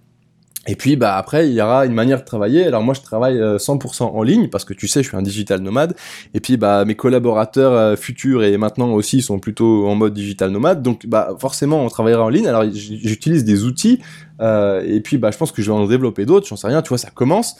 Et 0.68 0.76
puis 0.76 0.94
bah 0.94 1.16
après 1.16 1.48
il 1.48 1.54
y 1.54 1.60
aura 1.60 1.86
une 1.86 1.92
manière 1.94 2.20
de 2.20 2.24
travailler. 2.24 2.64
Alors 2.64 2.82
moi 2.82 2.94
je 2.94 3.00
travaille 3.00 3.36
100% 3.36 4.02
euh, 4.02 4.06
en 4.06 4.22
ligne 4.22 4.48
parce 4.48 4.64
que 4.64 4.74
tu 4.74 4.86
sais 4.86 5.02
je 5.02 5.08
suis 5.08 5.16
un 5.16 5.22
digital 5.22 5.60
nomade. 5.60 5.96
Et 6.34 6.40
puis 6.40 6.56
bah 6.56 6.84
mes 6.84 6.94
collaborateurs 6.94 7.72
euh, 7.72 7.96
futurs 7.96 8.44
et 8.44 8.56
maintenant 8.56 8.92
aussi 8.92 9.22
sont 9.22 9.40
plutôt 9.40 9.88
en 9.88 9.96
mode 9.96 10.14
digital 10.14 10.50
nomade. 10.50 10.80
Donc 10.82 11.06
bah 11.06 11.34
forcément 11.40 11.84
on 11.84 11.88
travaillera 11.88 12.22
en 12.24 12.28
ligne. 12.28 12.46
Alors 12.46 12.64
j'utilise 12.72 13.44
des 13.44 13.64
outils 13.64 14.00
euh, 14.40 14.82
et 14.86 15.00
puis 15.00 15.18
bah 15.18 15.32
je 15.32 15.38
pense 15.38 15.50
que 15.50 15.62
je 15.62 15.72
vais 15.72 15.76
en 15.76 15.86
développer 15.86 16.26
d'autres. 16.26 16.46
J'en 16.46 16.56
sais 16.56 16.68
rien. 16.68 16.80
Tu 16.80 16.90
vois 16.90 16.98
ça 16.98 17.10
commence. 17.10 17.56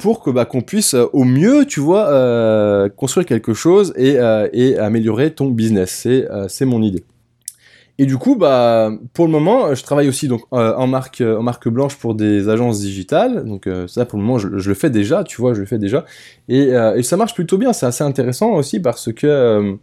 pour 0.00 0.24
que 0.24 0.30
bah, 0.30 0.44
qu'on 0.44 0.62
puisse 0.62 0.94
au 0.94 1.24
mieux, 1.24 1.66
tu 1.66 1.78
vois, 1.80 2.88
construire 2.96 3.26
quelque 3.26 3.54
chose 3.54 3.92
et, 3.96 4.16
et 4.52 4.78
améliorer 4.78 5.32
ton 5.32 5.46
business. 5.50 5.90
C'est 6.02 6.26
c'est 6.48 6.64
mon 6.64 6.82
idée. 6.82 7.04
Et 7.98 8.04
du 8.04 8.18
coup, 8.18 8.36
bah, 8.36 8.90
pour 9.14 9.24
le 9.24 9.32
moment, 9.32 9.74
je 9.74 9.82
travaille 9.82 10.08
aussi 10.08 10.28
donc 10.28 10.42
euh, 10.52 10.74
en 10.74 10.86
marque 10.86 11.22
en 11.22 11.42
marque 11.42 11.68
blanche 11.68 11.96
pour 11.96 12.14
des 12.14 12.48
agences 12.48 12.80
digitales. 12.80 13.44
Donc 13.44 13.66
euh, 13.66 13.86
ça, 13.88 14.04
pour 14.04 14.18
le 14.18 14.24
moment, 14.24 14.38
je, 14.38 14.48
le 14.48 14.74
fais 14.74 14.90
déjà, 14.90 15.24
tu 15.24 15.40
vois, 15.40 15.54
je 15.54 15.60
le 15.60 15.66
fais 15.66 15.78
déjà, 15.78 16.04
et, 16.48 16.74
euh, 16.74 16.96
et 16.96 17.02
ça 17.02 17.16
marche 17.16 17.34
plutôt 17.34 17.56
bien. 17.56 17.72
C'est 17.72 17.86
assez 17.86 18.04
intéressant 18.04 18.52
aussi 18.52 18.80
parce 18.80 19.12
que 19.12 19.78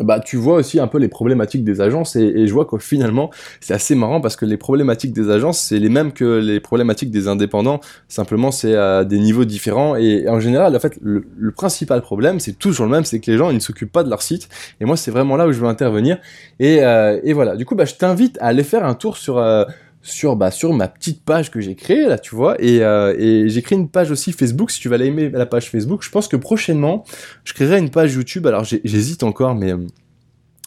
bah, 0.00 0.20
tu 0.20 0.36
vois 0.36 0.56
aussi 0.56 0.80
un 0.80 0.86
peu 0.86 0.98
les 0.98 1.08
problématiques 1.08 1.64
des 1.64 1.80
agences 1.80 2.16
et, 2.16 2.22
et 2.22 2.46
je 2.46 2.52
vois 2.52 2.64
que 2.64 2.78
finalement 2.78 3.30
c'est 3.60 3.74
assez 3.74 3.94
marrant 3.94 4.20
parce 4.20 4.36
que 4.36 4.46
les 4.46 4.56
problématiques 4.56 5.12
des 5.12 5.28
agences 5.30 5.60
c'est 5.60 5.78
les 5.78 5.88
mêmes 5.88 6.12
que 6.12 6.38
les 6.38 6.60
problématiques 6.60 7.10
des 7.10 7.28
indépendants. 7.28 7.80
Simplement 8.08 8.50
c'est 8.50 8.74
à 8.74 9.04
des 9.04 9.18
niveaux 9.18 9.44
différents 9.44 9.96
et, 9.96 10.28
en 10.28 10.40
général 10.40 10.74
en 10.74 10.80
fait 10.80 10.98
le, 11.02 11.24
principal 11.52 12.00
problème 12.00 12.40
c'est 12.40 12.58
toujours 12.58 12.86
le 12.86 12.92
même 12.92 13.04
c'est 13.04 13.20
que 13.20 13.30
les 13.30 13.36
gens 13.36 13.50
ils 13.50 13.56
ne 13.56 13.60
s'occupent 13.60 13.92
pas 13.92 14.04
de 14.04 14.10
leur 14.10 14.22
site 14.22 14.48
et 14.80 14.84
moi 14.84 14.96
c'est 14.96 15.10
vraiment 15.10 15.36
là 15.36 15.46
où 15.46 15.52
je 15.52 15.60
veux 15.60 15.68
intervenir 15.68 16.18
et, 16.58 16.82
euh, 16.82 17.20
et 17.22 17.32
voilà. 17.32 17.56
Du 17.56 17.66
coup 17.66 17.74
bah, 17.74 17.84
je 17.84 17.94
t'invite 17.94 18.38
à 18.40 18.46
aller 18.46 18.64
faire 18.64 18.84
un 18.84 18.94
tour 18.94 19.16
sur 19.18 19.38
euh, 19.38 19.64
sur 20.02 20.36
bah, 20.36 20.50
sur 20.50 20.72
ma 20.72 20.88
petite 20.88 21.24
page 21.24 21.50
que 21.50 21.60
j'ai 21.60 21.74
créée 21.74 22.06
là 22.06 22.18
tu 22.18 22.34
vois. 22.34 22.60
Et, 22.62 22.82
euh, 22.82 23.48
j'ai 23.48 23.62
créé 23.62 23.78
une 23.78 23.88
page 23.88 24.10
aussi 24.10 24.32
Facebook. 24.32 24.70
Si 24.70 24.80
tu 24.80 24.88
vas 24.88 24.98
l'aimer 24.98 25.30
la 25.30 25.46
page 25.46 25.70
Facebook 25.70 26.02
je 26.02 26.10
pense 26.10 26.28
que 26.28 26.36
prochainement 26.36 27.04
je 27.44 27.54
créerai 27.54 27.78
une 27.78 27.90
page 27.90 28.14
YouTube. 28.14 28.46
Alors 28.46 28.64
j'hésite 28.64 29.22
encore 29.22 29.54
mais 29.54 29.72
euh, 29.72 29.86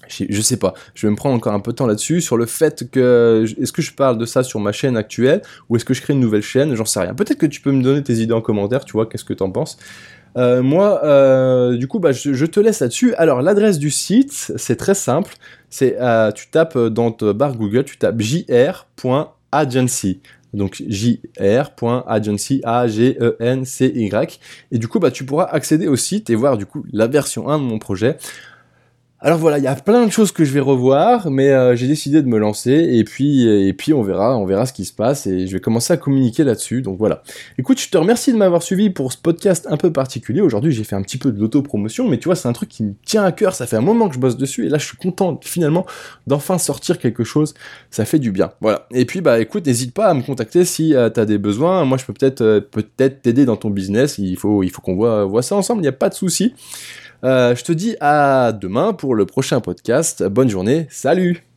je 0.07 0.41
sais 0.41 0.57
pas, 0.57 0.73
je 0.93 1.07
vais 1.07 1.11
me 1.11 1.15
prendre 1.15 1.35
encore 1.35 1.53
un 1.53 1.59
peu 1.59 1.71
de 1.71 1.77
temps 1.77 1.87
là-dessus, 1.87 2.21
sur 2.21 2.37
le 2.37 2.45
fait 2.45 2.89
que, 2.91 3.45
est-ce 3.59 3.71
que 3.71 3.81
je 3.81 3.93
parle 3.93 4.17
de 4.17 4.25
ça 4.25 4.43
sur 4.43 4.59
ma 4.59 4.71
chaîne 4.71 4.97
actuelle, 4.97 5.41
ou 5.69 5.75
est-ce 5.75 5.85
que 5.85 5.93
je 5.93 6.01
crée 6.01 6.13
une 6.13 6.19
nouvelle 6.19 6.41
chaîne, 6.41 6.75
j'en 6.75 6.85
sais 6.85 6.99
rien. 6.99 7.13
Peut-être 7.13 7.37
que 7.37 7.45
tu 7.45 7.61
peux 7.61 7.71
me 7.71 7.81
donner 7.81 8.03
tes 8.03 8.13
idées 8.15 8.33
en 8.33 8.41
commentaire, 8.41 8.85
tu 8.85 8.93
vois, 8.93 9.07
qu'est-ce 9.07 9.25
que 9.25 9.33
t'en 9.33 9.49
penses? 9.49 9.77
Euh, 10.37 10.61
moi, 10.61 11.03
euh, 11.05 11.77
du 11.77 11.87
coup, 11.87 11.99
bah, 11.99 12.11
je, 12.11 12.45
te 12.45 12.59
laisse 12.59 12.81
là-dessus. 12.81 13.15
Alors, 13.15 13.41
l'adresse 13.41 13.79
du 13.79 13.89
site, 13.89 14.51
c'est 14.55 14.75
très 14.75 14.95
simple. 14.95 15.33
C'est, 15.69 15.95
euh, 15.99 16.31
tu 16.31 16.49
tapes 16.49 16.77
dans 16.77 17.11
ta 17.11 17.33
barre 17.33 17.55
Google, 17.55 17.85
tu 17.85 17.97
tapes 17.97 18.19
jr.agency 18.19 20.21
donc 20.53 20.83
jr.agency 20.87 22.61
a 22.63 22.87
g 22.87 23.17
e 23.19 23.35
et 24.71 24.77
du 24.77 24.87
coup 24.87 24.99
bah 24.99 25.11
tu 25.11 25.25
pourras 25.25 25.45
accéder 25.45 25.87
au 25.87 25.97
site 25.97 26.29
et 26.29 26.35
voir 26.35 26.57
du 26.57 26.65
coup 26.65 26.85
la 26.93 27.07
version 27.07 27.49
1 27.49 27.59
de 27.59 27.63
mon 27.63 27.77
projet 27.77 28.15
Alors 29.21 29.39
voilà, 29.39 29.57
il 29.59 29.63
y 29.63 29.67
a 29.67 29.75
plein 29.75 30.05
de 30.05 30.11
choses 30.11 30.33
que 30.33 30.43
je 30.43 30.51
vais 30.51 30.59
revoir, 30.59 31.31
mais 31.31 31.49
euh, 31.49 31.73
j'ai 31.75 31.87
décidé 31.87 32.21
de 32.21 32.27
me 32.27 32.37
lancer 32.37 32.71
et 32.73 33.05
puis 33.05 33.47
et 33.47 33.71
puis 33.71 33.93
on 33.93 34.01
verra, 34.03 34.37
on 34.37 34.45
verra 34.45 34.65
ce 34.65 34.73
qui 34.73 34.83
se 34.83 34.91
passe 34.91 35.25
et 35.25 35.47
je 35.47 35.53
vais 35.53 35.61
commencer 35.61 35.93
à 35.93 35.97
communiquer 35.97 36.43
là-dessus. 36.43 36.81
Donc 36.81 36.97
voilà. 36.97 37.23
Écoute, 37.57 37.79
je 37.79 37.89
te 37.89 37.97
remercie 37.97 38.33
de 38.33 38.37
m'avoir 38.37 38.61
suivi 38.61 38.89
pour 38.89 39.13
ce 39.13 39.17
podcast 39.17 39.67
un 39.69 39.77
peu 39.77 39.91
particulier. 39.91 40.41
Aujourd'hui, 40.41 40.73
j'ai 40.73 40.83
fait 40.83 40.97
un 40.97 41.01
petit 41.01 41.17
peu 41.17 41.31
de 41.31 41.39
l'autopromotion, 41.39 42.09
mais 42.09 42.17
tu 42.17 42.25
vois, 42.25 42.35
c'est 42.35 42.49
un 42.49 42.53
truc 42.53 42.67
qui 42.67 42.83
me 42.83 42.93
tient 43.05 43.23
à 43.23 43.31
cœur. 43.31 43.55
Ça 43.55 43.65
fait 43.65 43.77
un 43.77 43.81
moment 43.81 44.09
que 44.09 44.15
je 44.15 44.19
bosse 44.19 44.35
dessus 44.35 44.65
et 44.65 44.69
là, 44.69 44.77
je 44.77 44.85
suis 44.85 44.97
content 44.97 45.39
finalement 45.41 45.85
d'enfin 46.27 46.57
sortir 46.57 46.99
quelque 46.99 47.23
chose. 47.23 47.53
Ça 47.91 48.03
fait 48.03 48.19
du 48.19 48.31
bien. 48.31 48.51
Voilà. 48.59 48.85
Et 48.91 49.05
puis 49.05 49.21
bah 49.21 49.39
écoute, 49.39 49.65
n'hésite 49.65 49.93
pas 49.93 50.07
à 50.07 50.13
me 50.13 50.23
contacter 50.23 50.65
si 50.65 50.93
euh, 50.93 51.09
tu 51.09 51.21
as 51.21 51.25
des 51.25 51.37
besoins. 51.37 51.85
Moi, 51.85 51.97
je 51.97 52.03
peux 52.03 52.13
peut-être 52.13 52.41
euh, 52.41 52.59
peut-être 52.59 53.21
t'aider 53.21 53.45
dans 53.45 53.55
ton 53.55 53.69
business. 53.69 54.17
Il 54.17 54.35
faut 54.35 54.61
il 54.61 54.71
faut 54.71 54.81
qu'on 54.81 54.95
voit 54.95 55.23
voit 55.23 55.41
ça 55.41 55.55
ensemble. 55.55 55.79
Il 55.79 55.83
n'y 55.83 55.87
a 55.87 55.93
pas 55.93 56.09
de 56.09 56.15
souci. 56.15 56.53
Euh, 57.23 57.55
je 57.55 57.63
te 57.63 57.71
dis 57.71 57.95
à 57.99 58.51
demain 58.51 58.93
pour 58.93 59.15
le 59.15 59.25
prochain 59.25 59.61
podcast. 59.61 60.23
Bonne 60.23 60.49
journée, 60.49 60.87
salut 60.89 61.54